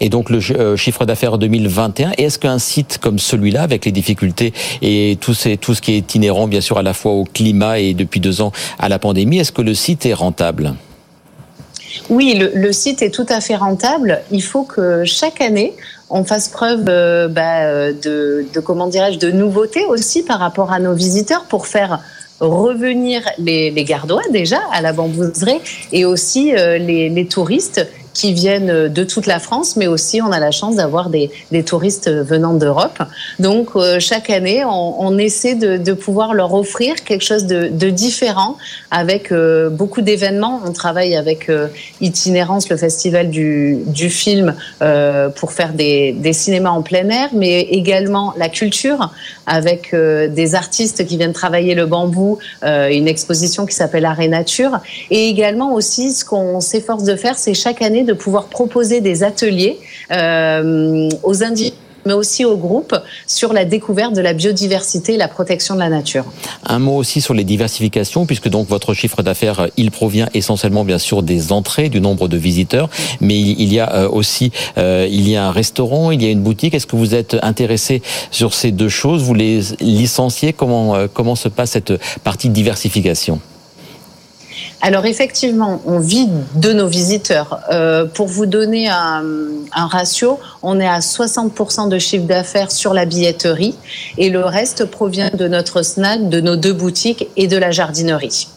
Et 0.01 0.09
donc 0.09 0.31
le 0.31 0.41
chiffre 0.77 1.05
d'affaires 1.05 1.39
2021, 1.39 2.13
est-ce 2.19 2.39
qu'un 2.39 2.59
site 2.59 2.99
comme 2.99 3.19
celui-là, 3.19 3.63
avec 3.63 3.85
les 3.85 3.93
difficultés 3.93 4.53
et 4.83 5.19
tout, 5.21 5.35
ce 5.35 5.81
qui 5.81 5.95
est 5.95 6.15
inhérent 6.15 6.47
bien 6.47 6.61
sûr 6.61 6.79
à 6.79 6.83
la 6.83 6.95
fois 6.95 7.13
au 7.13 7.25
climat 7.25 7.79
et 7.79 7.95
depuis 7.95 8.21
deux 8.21 8.41
ans 8.41 8.53
à 8.79 8.89
la 8.89 8.99
pandémie, 8.99 9.39
est-ce 9.39 9.53
que 9.53 9.63
le 9.63 9.75
site 9.75 10.07
est 10.07 10.15
rentable? 10.15 10.75
Oui, 12.11 12.35
le, 12.55 12.73
site 12.73 13.03
est 13.03 13.11
tout 13.11 13.27
à 13.29 13.41
fait 13.41 13.57
rentable. 13.57 14.21
Il 14.31 14.43
faut 14.43 14.65
que 14.65 15.05
chaque 15.05 15.41
année, 15.41 15.75
on 16.11 16.25
fasse 16.25 16.49
preuve 16.49 16.85
euh, 16.89 17.29
bah, 17.29 17.93
de, 17.93 18.45
comment 18.65 18.89
dirais-je, 18.89 19.19
de 19.19 19.31
nouveautés 19.31 19.85
aussi 19.87 20.23
par 20.23 20.41
rapport 20.41 20.73
à 20.73 20.81
nos 20.81 20.95
visiteurs 20.95 21.45
pour 21.45 21.67
faire 21.67 22.01
revenir 22.41 23.23
les, 23.39 23.71
les 23.71 23.85
Gardois 23.85 24.23
déjà 24.33 24.59
à 24.73 24.83
la 24.83 24.93
bambouserie 24.93 25.61
et 25.93 26.05
aussi 26.05 26.55
euh, 26.55 26.79
les 26.79 27.27
touristes 27.27 27.87
qui 28.15 28.33
viennent 28.33 28.89
de 28.89 29.05
toute 29.05 29.27
la 29.27 29.39
France, 29.39 29.77
mais 29.77 29.87
aussi 29.87 30.23
on 30.23 30.33
a 30.33 30.39
la 30.39 30.53
chance 30.53 30.77
d'avoir 30.77 31.11
des, 31.11 31.31
des, 31.51 31.65
touristes 31.65 32.09
venant 32.09 32.55
d'Europe. 32.55 33.03
Donc 33.39 33.71
euh, 33.75 33.99
chaque 33.99 34.31
année, 34.31 34.65
on, 34.65 35.19
essaie 35.19 35.55
de, 35.55 35.77
de, 35.77 35.93
pouvoir 35.93 36.35
leur 36.35 36.55
offrir 36.55 36.95
quelque 37.05 37.25
chose 37.25 37.45
de, 37.45 37.69
de 37.69 37.91
différent 37.91 38.57
avec 38.91 39.33
euh, 39.33 39.69
beaucoup 39.69 40.01
d'événements. 40.01 40.61
On 40.65 40.73
travaille 40.73 41.17
avec 41.17 41.49
euh, 41.49 41.69
Itinérance, 42.01 42.69
le 42.69 42.77
festival 42.77 43.31
du, 43.31 43.79
du 43.87 44.11
film, 44.11 44.55
euh, 44.83 45.29
pour 45.29 45.53
faire 45.53 45.73
des, 45.73 46.13
des, 46.13 46.33
cinémas 46.33 46.71
en 46.71 46.83
plein 46.83 47.09
air, 47.09 47.31
mais 47.33 47.63
également 47.63 48.35
la 48.37 48.49
culture 48.49 49.11
avec 49.47 49.93
euh, 49.93 50.29
des 50.29 50.55
artistes 50.55 51.07
qui 51.07 51.17
viennent 51.17 51.33
travailler 51.33 51.75
le 51.75 51.87
bambou, 51.87 52.39
euh, 52.63 52.89
une 52.89 53.09
exposition 53.09 53.67
qui 53.67 53.75
s'appelle 53.75 54.05
Arrêt 54.05 54.29
Nature, 54.29 54.79
et 55.11 55.29
également 55.29 55.75
aussi 55.75 56.13
ce 56.13 56.25
qu'on 56.25 56.61
s'efforce 56.61 57.05
de 57.05 57.17
faire, 57.17 57.37
c'est 57.37 57.55
chaque 57.55 57.83
année 57.83 58.04
de 58.05 58.13
pouvoir 58.13 58.47
proposer 58.47 59.01
des 59.01 59.23
ateliers 59.23 59.79
euh, 60.11 61.09
aux 61.23 61.43
individus 61.43 61.79
mais 62.07 62.13
aussi 62.13 62.45
au 62.45 62.57
groupe 62.57 62.95
sur 63.27 63.53
la 63.53 63.65
découverte 63.65 64.15
de 64.15 64.21
la 64.21 64.35
biodiversité 64.35 65.15
et 65.15 65.17
la 65.17 65.29
protection 65.29 65.75
de 65.75 65.81
la 65.81 65.89
nature. 65.89 66.25
Un 66.67 66.79
mot 66.79 66.97
aussi 66.97 67.21
sur 67.21 67.35
les 67.35 67.45
diversifications, 67.45 68.27
puisque 68.27 68.49
donc 68.49 68.69
votre 68.69 68.95
chiffre 68.95 69.23
d'affaires, 69.23 69.69
il 69.77 69.91
provient 69.91 70.29
essentiellement 70.35 70.85
bien 70.85 70.99
sûr 70.99 71.23
des 71.23 71.53
entrées, 71.53 71.89
du 71.89 72.01
nombre 72.01 72.29
de 72.29 72.37
visiteurs, 72.37 72.91
mais 73.21 73.39
il 73.41 73.73
y 73.73 73.81
a 73.81 74.11
aussi 74.11 74.53
euh, 74.79 75.07
il 75.11 75.29
y 75.29 75.37
a 75.37 75.47
un 75.47 75.51
restaurant, 75.51 76.11
il 76.11 76.23
y 76.23 76.27
a 76.27 76.31
une 76.31 76.43
boutique. 76.43 76.75
Est-ce 76.75 76.87
que 76.87 76.97
vous 76.97 77.15
êtes 77.15 77.37
intéressé 77.43 78.03
sur 78.31 78.55
ces 78.55 78.71
deux 78.71 78.89
choses? 78.89 79.23
Vous 79.23 79.35
les 79.35 79.61
licenciez? 79.81 80.53
Comment 80.53 80.95
euh, 80.95 81.07
comment 81.13 81.37
se 81.37 81.49
passe 81.49 81.71
cette 81.71 81.95
partie 82.23 82.49
diversification? 82.49 83.41
Alors 84.85 85.07
effectivement, 85.07 85.81
on 85.87 85.99
vit 85.99 86.29
de 86.57 86.75
nos 86.75 86.87
visiteurs. 86.87 87.61
Euh, 87.73 88.05
pour 88.05 88.27
vous 88.27 88.45
donner 88.45 88.87
un, 88.91 89.25
un, 89.73 89.87
ratio, 89.87 90.39
on 90.63 90.79
est 90.79 90.87
à 90.87 90.99
60% 90.99 91.89
de 91.89 91.99
chiffre 91.99 92.27
d'affaires 92.27 92.71
sur 92.71 92.93
la 92.93 93.07
billetterie 93.07 93.75
et 94.19 94.29
le 94.29 94.45
reste 94.45 94.85
provient 94.85 95.31
de 95.33 95.49
notre 95.49 95.81
snack, 95.81 96.29
de 96.29 96.39
nos 96.43 96.57
deux 96.57 96.75
boutiques 96.75 97.29
et 97.39 97.47
de 97.47 97.57
la 97.57 97.71
jardinerie. 97.71 98.49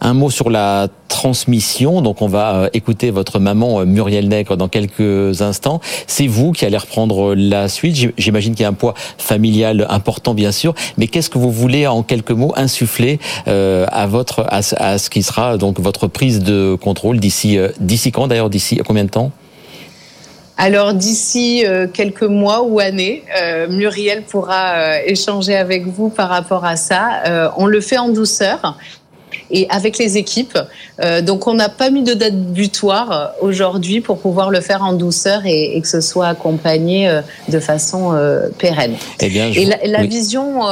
Un 0.00 0.14
mot 0.14 0.30
sur 0.30 0.50
la 0.50 0.88
transmission. 1.08 2.02
Donc, 2.02 2.22
on 2.22 2.26
va 2.26 2.68
écouter 2.72 3.10
votre 3.10 3.38
maman 3.38 3.84
Muriel 3.84 4.28
Nègre 4.28 4.56
dans 4.56 4.68
quelques 4.68 5.42
instants. 5.42 5.80
C'est 6.06 6.26
vous 6.26 6.52
qui 6.52 6.64
allez 6.64 6.76
reprendre 6.76 7.34
la 7.34 7.68
suite. 7.68 8.12
J'imagine 8.18 8.54
qu'il 8.54 8.62
y 8.62 8.66
a 8.66 8.68
un 8.68 8.74
poids 8.74 8.94
familial 9.18 9.86
important, 9.90 10.34
bien 10.34 10.52
sûr. 10.52 10.74
Mais 10.98 11.06
qu'est-ce 11.06 11.30
que 11.30 11.38
vous 11.38 11.52
voulez, 11.52 11.86
en 11.86 12.02
quelques 12.02 12.32
mots, 12.32 12.52
insuffler 12.56 13.18
euh, 13.48 13.86
à 13.90 14.06
votre 14.06 14.44
à, 14.48 14.62
ce 14.62 15.10
qui 15.10 15.22
sera 15.22 15.56
donc 15.56 15.80
votre 15.80 16.06
prise 16.06 16.40
de 16.40 16.76
contrôle 16.80 17.20
d'ici 17.20 17.58
d'ici 17.80 18.12
quand 18.12 18.28
d'ailleurs 18.28 18.50
d'ici 18.50 18.80
combien 18.84 19.04
de 19.04 19.10
temps? 19.10 19.30
Alors 20.56 20.94
d'ici 20.94 21.64
euh, 21.66 21.88
quelques 21.92 22.22
mois 22.22 22.62
ou 22.62 22.78
années, 22.78 23.24
euh, 23.36 23.66
Muriel 23.68 24.22
pourra 24.22 24.74
euh, 24.74 24.98
échanger 25.04 25.56
avec 25.56 25.86
vous 25.86 26.10
par 26.10 26.28
rapport 26.28 26.64
à 26.64 26.76
ça. 26.76 27.52
on 27.56 27.66
le 27.66 27.80
fait 27.80 27.98
en 27.98 28.08
douceur 28.08 28.78
et 29.50 29.66
avec 29.70 29.98
les 29.98 30.16
équipes. 30.16 30.58
Euh, 31.02 31.22
donc 31.22 31.46
on 31.46 31.54
n'a 31.54 31.68
pas 31.68 31.90
mis 31.90 32.02
de 32.02 32.14
date 32.14 32.36
butoir 32.36 33.32
aujourd'hui 33.40 34.00
pour 34.00 34.18
pouvoir 34.18 34.50
le 34.50 34.60
faire 34.60 34.82
en 34.82 34.92
douceur 34.92 35.42
et, 35.46 35.76
et 35.76 35.80
que 35.80 35.88
ce 35.88 36.00
soit 36.00 36.28
accompagné 36.28 37.08
euh, 37.08 37.20
de 37.48 37.60
façon 37.60 38.12
euh, 38.14 38.48
pérenne. 38.58 38.94
Eh 39.20 39.28
bien, 39.28 39.52
je... 39.52 39.60
Et 39.60 39.64
la, 39.64 39.78
la 39.84 40.00
oui. 40.00 40.08
vision 40.08 40.62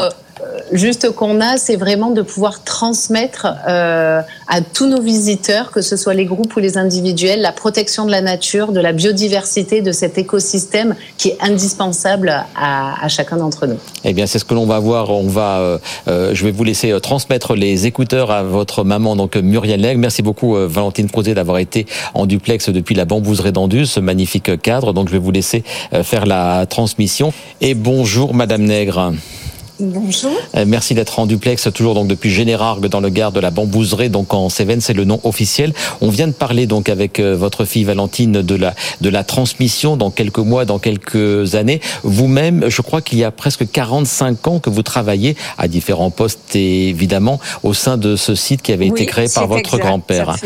juste 0.72 1.10
qu'on 1.10 1.40
a, 1.40 1.56
c'est 1.56 1.76
vraiment 1.76 2.10
de 2.10 2.22
pouvoir 2.22 2.64
transmettre 2.64 3.46
euh, 3.68 4.20
à 4.48 4.60
tous 4.60 4.86
nos 4.86 5.00
visiteurs, 5.00 5.70
que 5.70 5.80
ce 5.80 5.96
soit 5.96 6.14
les 6.14 6.24
groupes 6.24 6.54
ou 6.56 6.60
les 6.60 6.78
individuels, 6.78 7.40
la 7.40 7.52
protection 7.52 8.06
de 8.06 8.10
la 8.10 8.20
nature, 8.20 8.72
de 8.72 8.80
la 8.80 8.92
biodiversité, 8.92 9.82
de 9.82 9.92
cet 9.92 10.18
écosystème 10.18 10.94
qui 11.18 11.28
est 11.28 11.38
indispensable 11.40 12.44
à, 12.56 13.08
chacun 13.08 13.36
d'entre 13.36 13.66
nous. 13.66 13.78
Eh 14.04 14.12
bien, 14.12 14.26
c'est 14.26 14.38
ce 14.38 14.44
que 14.44 14.54
l'on 14.54 14.66
va 14.66 14.78
voir. 14.78 15.10
On 15.10 15.28
va, 15.28 15.58
euh, 15.58 15.78
euh, 16.08 16.34
je 16.34 16.44
vais 16.44 16.50
vous 16.50 16.64
laisser 16.64 16.98
transmettre 17.00 17.54
les 17.54 17.86
écouteurs 17.86 18.30
à 18.30 18.42
votre 18.42 18.84
maman, 18.84 19.16
donc 19.16 19.36
Muriel 19.36 19.80
Nègre. 19.80 20.00
Merci 20.00 20.22
beaucoup, 20.22 20.54
Valentine 20.54 21.10
Crozet, 21.10 21.34
d'avoir 21.34 21.58
été 21.58 21.86
en 22.14 22.26
duplex 22.26 22.70
depuis 22.70 22.94
la 22.94 23.04
bambouserie 23.04 23.52
d'Andu, 23.52 23.86
ce 23.86 24.00
magnifique 24.00 24.60
cadre. 24.62 24.92
Donc, 24.92 25.08
je 25.08 25.12
vais 25.12 25.18
vous 25.18 25.30
laisser 25.30 25.62
faire 26.02 26.26
la 26.26 26.66
transmission. 26.66 27.32
Et 27.60 27.74
bonjour, 27.74 28.34
Madame 28.34 28.62
Nègre. 28.62 29.12
Bonjour. 29.82 30.30
Merci 30.66 30.94
d'être 30.94 31.18
en 31.18 31.26
duplex, 31.26 31.68
toujours 31.74 31.94
donc 31.94 32.06
depuis 32.06 32.30
Générargues 32.30 32.86
dans 32.86 33.00
le 33.00 33.08
Gard 33.08 33.32
de 33.32 33.40
la 33.40 33.50
Bambouserie, 33.50 34.10
donc 34.10 34.32
en 34.32 34.48
Cévennes, 34.48 34.80
c'est 34.80 34.92
le 34.92 35.04
nom 35.04 35.20
officiel. 35.24 35.74
On 36.00 36.08
vient 36.08 36.28
de 36.28 36.32
parler 36.32 36.66
donc 36.66 36.88
avec 36.88 37.18
votre 37.18 37.64
fille 37.64 37.84
Valentine 37.84 38.42
de 38.42 38.54
la 38.54 38.74
de 39.00 39.08
la 39.08 39.24
transmission 39.24 39.96
dans 39.96 40.10
quelques 40.10 40.38
mois, 40.38 40.64
dans 40.64 40.78
quelques 40.78 41.56
années. 41.56 41.80
Vous-même, 42.04 42.68
je 42.68 42.80
crois 42.82 43.02
qu'il 43.02 43.18
y 43.18 43.24
a 43.24 43.30
presque 43.30 43.68
45 43.70 44.48
ans 44.48 44.58
que 44.60 44.70
vous 44.70 44.82
travaillez 44.82 45.36
à 45.58 45.68
différents 45.68 46.10
postes, 46.10 46.54
évidemment, 46.54 47.40
au 47.62 47.74
sein 47.74 47.96
de 47.96 48.16
ce 48.16 48.34
site 48.34 48.62
qui 48.62 48.72
avait 48.72 48.90
oui, 48.90 49.02
été 49.02 49.06
créé 49.06 49.26
par 49.34 49.48
votre 49.48 49.78
grand-père. 49.78 50.36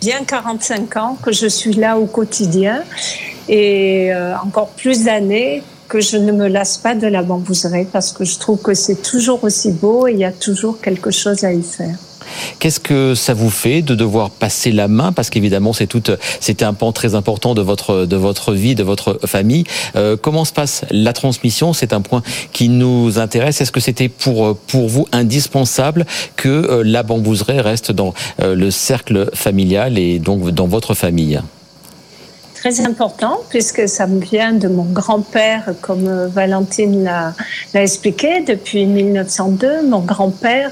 Bien 0.00 0.24
45 0.24 0.96
ans 0.96 1.16
que 1.22 1.32
je 1.32 1.46
suis 1.46 1.74
là 1.74 1.96
au 1.96 2.06
quotidien 2.06 2.82
et 3.48 4.12
euh, 4.12 4.34
encore 4.44 4.68
plus 4.70 5.04
d'années 5.04 5.62
que 5.92 6.00
je 6.00 6.16
ne 6.16 6.32
me 6.32 6.48
lasse 6.48 6.78
pas 6.78 6.94
de 6.94 7.06
la 7.06 7.22
bambouserie 7.22 7.84
parce 7.84 8.12
que 8.12 8.24
je 8.24 8.38
trouve 8.38 8.58
que 8.62 8.72
c'est 8.72 9.02
toujours 9.02 9.44
aussi 9.44 9.72
beau 9.72 10.08
et 10.08 10.12
il 10.12 10.18
y 10.18 10.24
a 10.24 10.32
toujours 10.32 10.80
quelque 10.80 11.10
chose 11.10 11.44
à 11.44 11.52
y 11.52 11.62
faire. 11.62 11.96
Qu'est-ce 12.58 12.80
que 12.80 13.14
ça 13.14 13.34
vous 13.34 13.50
fait 13.50 13.82
de 13.82 13.94
devoir 13.94 14.30
passer 14.30 14.72
la 14.72 14.88
main? 14.88 15.12
Parce 15.12 15.28
qu'évidemment, 15.28 15.74
c'est 15.74 15.86
tout, 15.86 16.02
c'était 16.40 16.64
un 16.64 16.72
pan 16.72 16.92
très 16.92 17.14
important 17.14 17.52
de 17.52 17.60
votre 17.60 18.06
de 18.06 18.16
votre 18.16 18.54
vie, 18.54 18.74
de 18.74 18.82
votre 18.82 19.20
famille. 19.26 19.64
Euh, 19.94 20.16
comment 20.16 20.46
se 20.46 20.54
passe 20.54 20.86
la 20.90 21.12
transmission? 21.12 21.74
C'est 21.74 21.92
un 21.92 22.00
point 22.00 22.22
qui 22.54 22.70
nous 22.70 23.18
intéresse. 23.18 23.60
Est-ce 23.60 23.72
que 23.72 23.80
c'était 23.80 24.08
pour 24.08 24.56
pour 24.56 24.88
vous 24.88 25.06
indispensable 25.12 26.06
que 26.36 26.48
euh, 26.48 26.82
la 26.82 27.02
bambouseraie 27.02 27.60
reste 27.60 27.92
dans 27.92 28.14
euh, 28.40 28.54
le 28.54 28.70
cercle 28.70 29.28
familial 29.34 29.98
et 29.98 30.18
donc 30.18 30.48
dans 30.52 30.66
votre 30.66 30.94
famille? 30.94 31.38
Très 32.62 32.80
important 32.86 33.40
puisque 33.48 33.88
ça 33.88 34.06
me 34.06 34.20
vient 34.20 34.52
de 34.52 34.68
mon 34.68 34.84
grand-père, 34.84 35.74
comme 35.80 36.06
euh, 36.06 36.28
Valentine 36.28 37.02
l'a 37.02 37.34
expliqué, 37.74 38.40
depuis 38.46 38.86
1902. 38.86 39.82
Mon 39.88 39.98
grand-père, 39.98 40.70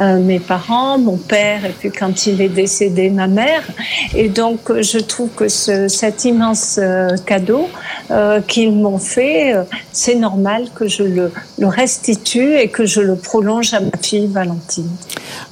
euh, 0.00 0.20
mes 0.20 0.38
parents, 0.38 0.98
mon 0.98 1.16
père, 1.16 1.64
et 1.64 1.74
puis 1.76 1.90
quand 1.90 2.26
il 2.26 2.40
est 2.40 2.48
décédé, 2.48 3.10
ma 3.10 3.26
mère. 3.26 3.64
Et 4.14 4.28
donc, 4.28 4.60
je 4.80 4.98
trouve 4.98 5.30
que 5.30 5.48
ce, 5.48 5.88
cet 5.88 6.24
immense 6.24 6.78
euh, 6.80 7.08
cadeau 7.26 7.68
qu'ils 8.46 8.72
m'ont 8.72 8.98
fait, 8.98 9.54
c'est 9.90 10.14
normal 10.14 10.68
que 10.76 10.86
je 10.86 11.02
le 11.02 11.32
restitue 11.58 12.56
et 12.56 12.68
que 12.68 12.86
je 12.86 13.00
le 13.00 13.16
prolonge 13.16 13.74
à 13.74 13.80
ma 13.80 13.90
fille 14.00 14.28
Valentine. 14.28 14.88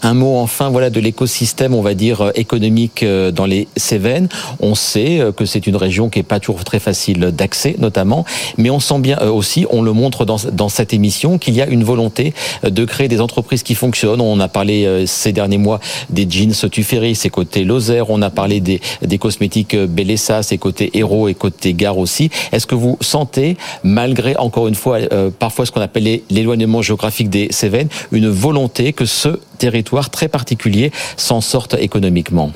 Un 0.03 0.15
mot 0.15 0.39
enfin, 0.39 0.71
voilà, 0.71 0.91
de 0.91 1.01
l'écosystème, 1.01 1.75
on 1.75 1.83
va 1.83 1.95
dire 1.95 2.33
économique 2.35 3.05
dans 3.05 3.47
les 3.47 3.69
Cévennes. 3.77 4.29
On 4.61 4.75
sait 4.75 5.21
que 5.37 5.45
c'est 5.45 5.67
une 5.67 5.77
région 5.77 6.09
qui 6.09 6.19
est 6.19 6.23
pas 6.23 6.41
toujours 6.41 6.65
très 6.65 6.81
facile 6.81 7.21
d'accès, 7.33 7.77
notamment. 7.79 8.25
Mais 8.59 8.71
on 8.71 8.81
sent 8.81 8.99
bien 8.99 9.19
euh, 9.21 9.31
aussi, 9.31 9.67
on 9.71 9.83
le 9.83 9.93
montre 9.93 10.25
dans, 10.25 10.37
dans 10.53 10.69
cette 10.69 10.93
émission, 10.93 11.39
qu'il 11.39 11.55
y 11.55 11.63
a 11.63 11.67
une 11.67 11.85
volonté 11.85 12.35
euh, 12.65 12.71
de 12.71 12.85
créer 12.85 13.09
des 13.09 13.21
entreprises 13.21 13.63
qui 13.63 13.75
fonctionnent. 13.75 14.21
On 14.21 14.41
a 14.41 14.49
parlé 14.49 14.85
euh, 14.85 15.07
ces 15.07 15.33
derniers 15.33 15.59
mois 15.59 15.81
des 16.11 16.27
jeans 16.29 16.53
Tuffery, 16.71 17.15
c'est 17.15 17.31
côté 17.31 17.65
Lozère. 17.65 18.11
On 18.11 18.23
a 18.23 18.31
parlé 18.31 18.61
des, 18.61 18.81
des 19.03 19.19
cosmétiques 19.19 19.77
Bellessa, 19.77 20.43
c'est 20.43 20.59
côté 20.59 20.91
Héros 20.95 21.29
et 21.29 21.35
côté 21.35 21.75
Gare 21.75 21.99
aussi. 21.99 22.31
Est-ce 22.53 22.67
que 22.67 22.75
vous 22.75 22.97
sentez, 23.01 23.57
malgré 23.83 24.37
encore 24.37 24.69
une 24.69 24.75
fois 24.75 24.99
parfois 25.39 25.67
ce 25.67 25.73
qu'on 25.73 25.81
appelle 25.81 26.21
l'éloignement 26.31 26.83
géographique 26.83 27.31
des 27.31 27.49
Cévennes, 27.51 27.89
une 28.13 28.29
volonté 28.29 28.93
que 28.93 29.05
ce 29.05 29.41
territoire 29.65 30.11
très 30.11 30.29
particulier 30.29 30.93
s'en 31.17 31.41
sorte 31.41 31.73
économiquement 31.81 32.53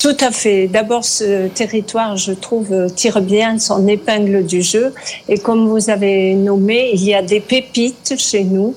tout 0.00 0.16
à 0.20 0.30
fait. 0.30 0.66
D'abord, 0.66 1.04
ce 1.04 1.48
territoire, 1.48 2.16
je 2.16 2.32
trouve, 2.32 2.86
tire 2.96 3.20
bien 3.20 3.58
son 3.58 3.86
épingle 3.86 4.46
du 4.46 4.62
jeu. 4.62 4.94
Et 5.28 5.36
comme 5.36 5.68
vous 5.68 5.90
avez 5.90 6.34
nommé, 6.34 6.90
il 6.94 7.04
y 7.04 7.12
a 7.12 7.20
des 7.20 7.40
pépites 7.40 8.14
chez 8.16 8.44
nous 8.44 8.74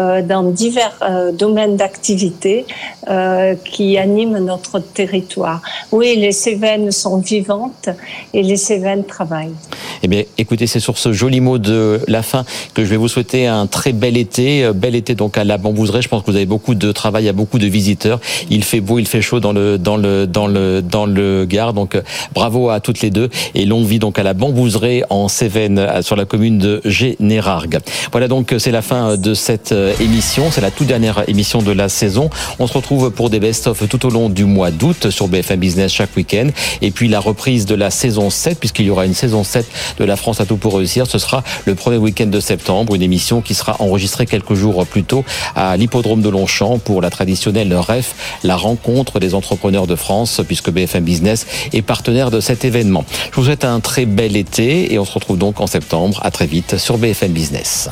euh, 0.00 0.22
dans 0.22 0.42
divers 0.42 0.98
euh, 1.02 1.30
domaines 1.30 1.76
d'activité 1.76 2.64
euh, 3.08 3.54
qui 3.64 3.96
animent 3.96 4.38
notre 4.38 4.80
territoire. 4.80 5.62
Oui, 5.92 6.16
les 6.16 6.32
Cévennes 6.32 6.90
sont 6.90 7.18
vivantes 7.18 7.88
et 8.34 8.42
les 8.42 8.56
Cévennes 8.56 9.04
travaillent. 9.04 9.54
Eh 10.02 10.08
bien, 10.08 10.24
écoutez, 10.36 10.66
c'est 10.66 10.80
sur 10.80 10.98
ce 10.98 11.12
joli 11.12 11.40
mot 11.40 11.58
de 11.58 12.00
la 12.08 12.22
fin 12.22 12.44
que 12.74 12.84
je 12.84 12.90
vais 12.90 12.96
vous 12.96 13.08
souhaiter 13.08 13.46
un 13.46 13.68
très 13.68 13.92
bel 13.92 14.16
été. 14.16 14.68
Bel 14.74 14.96
été 14.96 15.14
donc 15.14 15.38
à 15.38 15.44
la 15.44 15.58
Bambouseraie. 15.58 16.02
Je 16.02 16.08
pense 16.08 16.22
que 16.22 16.30
vous 16.32 16.36
avez 16.36 16.46
beaucoup 16.46 16.74
de 16.74 16.90
travail, 16.90 17.28
a 17.28 17.32
beaucoup 17.32 17.60
de 17.60 17.66
visiteurs. 17.66 18.20
Il 18.50 18.64
fait 18.64 18.80
beau, 18.80 18.98
il 18.98 19.06
fait 19.06 19.22
chaud 19.22 19.38
dans 19.38 19.52
le 19.52 19.78
dans 19.78 19.96
le 19.96 20.26
dans 20.26 20.48
le 20.48 20.55
dans 20.56 21.06
le 21.06 21.44
Gard. 21.44 21.72
Donc 21.72 21.94
euh, 21.94 22.02
bravo 22.34 22.70
à 22.70 22.80
toutes 22.80 23.00
les 23.00 23.10
deux 23.10 23.28
et 23.54 23.64
longue 23.64 23.86
vie 23.86 23.98
donc 23.98 24.18
à 24.18 24.22
la 24.22 24.34
Bambouseraie 24.34 25.02
en 25.10 25.28
Cévennes 25.28 25.78
euh, 25.78 26.02
sur 26.02 26.16
la 26.16 26.24
commune 26.24 26.58
de 26.58 26.80
Générargues. 26.84 27.78
Voilà 28.12 28.28
donc 28.28 28.54
c'est 28.58 28.70
la 28.70 28.82
fin 28.82 29.16
de 29.16 29.34
cette 29.34 29.72
euh, 29.72 29.94
émission. 30.00 30.50
C'est 30.50 30.60
la 30.60 30.70
toute 30.70 30.86
dernière 30.86 31.28
émission 31.28 31.62
de 31.62 31.72
la 31.72 31.88
saison. 31.88 32.30
On 32.58 32.66
se 32.66 32.72
retrouve 32.72 33.10
pour 33.10 33.30
des 33.30 33.40
best-of 33.40 33.88
tout 33.88 34.06
au 34.06 34.10
long 34.10 34.28
du 34.28 34.44
mois 34.44 34.70
d'août 34.70 35.10
sur 35.10 35.28
BFM 35.28 35.60
Business 35.60 35.92
chaque 35.92 36.16
week-end. 36.16 36.48
Et 36.82 36.90
puis 36.90 37.08
la 37.08 37.20
reprise 37.20 37.66
de 37.66 37.74
la 37.74 37.90
saison 37.90 38.30
7, 38.30 38.58
puisqu'il 38.58 38.86
y 38.86 38.90
aura 38.90 39.06
une 39.06 39.14
saison 39.14 39.44
7 39.44 39.66
de 39.98 40.04
la 40.04 40.16
France 40.16 40.40
à 40.40 40.46
tout 40.46 40.56
pour 40.56 40.76
réussir. 40.76 41.06
Ce 41.06 41.18
sera 41.18 41.42
le 41.64 41.74
premier 41.74 41.96
week-end 41.96 42.26
de 42.26 42.40
septembre, 42.40 42.94
une 42.94 43.02
émission 43.02 43.40
qui 43.40 43.54
sera 43.54 43.76
enregistrée 43.80 44.26
quelques 44.26 44.54
jours 44.54 44.86
plus 44.86 45.04
tôt 45.04 45.24
à 45.54 45.76
l'hippodrome 45.76 46.22
de 46.22 46.28
Longchamp 46.28 46.78
pour 46.78 47.00
la 47.00 47.10
traditionnelle 47.10 47.74
REF, 47.74 48.14
la 48.42 48.56
rencontre 48.56 49.20
des 49.20 49.34
entrepreneurs 49.34 49.86
de 49.86 49.96
France, 49.96 50.40
puisque 50.46 50.70
BFM 50.70 51.04
Business 51.04 51.46
est 51.72 51.82
partenaire 51.82 52.30
de 52.30 52.40
cet 52.40 52.64
événement. 52.64 53.04
Je 53.30 53.36
vous 53.36 53.44
souhaite 53.44 53.64
un 53.64 53.80
très 53.80 54.06
bel 54.06 54.36
été 54.36 54.92
et 54.92 54.98
on 54.98 55.04
se 55.04 55.12
retrouve 55.12 55.38
donc 55.38 55.60
en 55.60 55.66
septembre. 55.66 56.20
À 56.22 56.30
très 56.30 56.46
vite 56.46 56.78
sur 56.78 56.98
BFM 56.98 57.32
Business. 57.32 57.90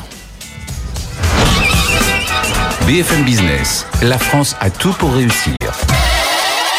BFM 2.87 3.23
Business, 3.23 3.85
la 4.03 4.19
France 4.19 4.55
a 4.59 4.69
tout 4.69 4.93
pour 4.93 5.11
réussir. 5.13 5.55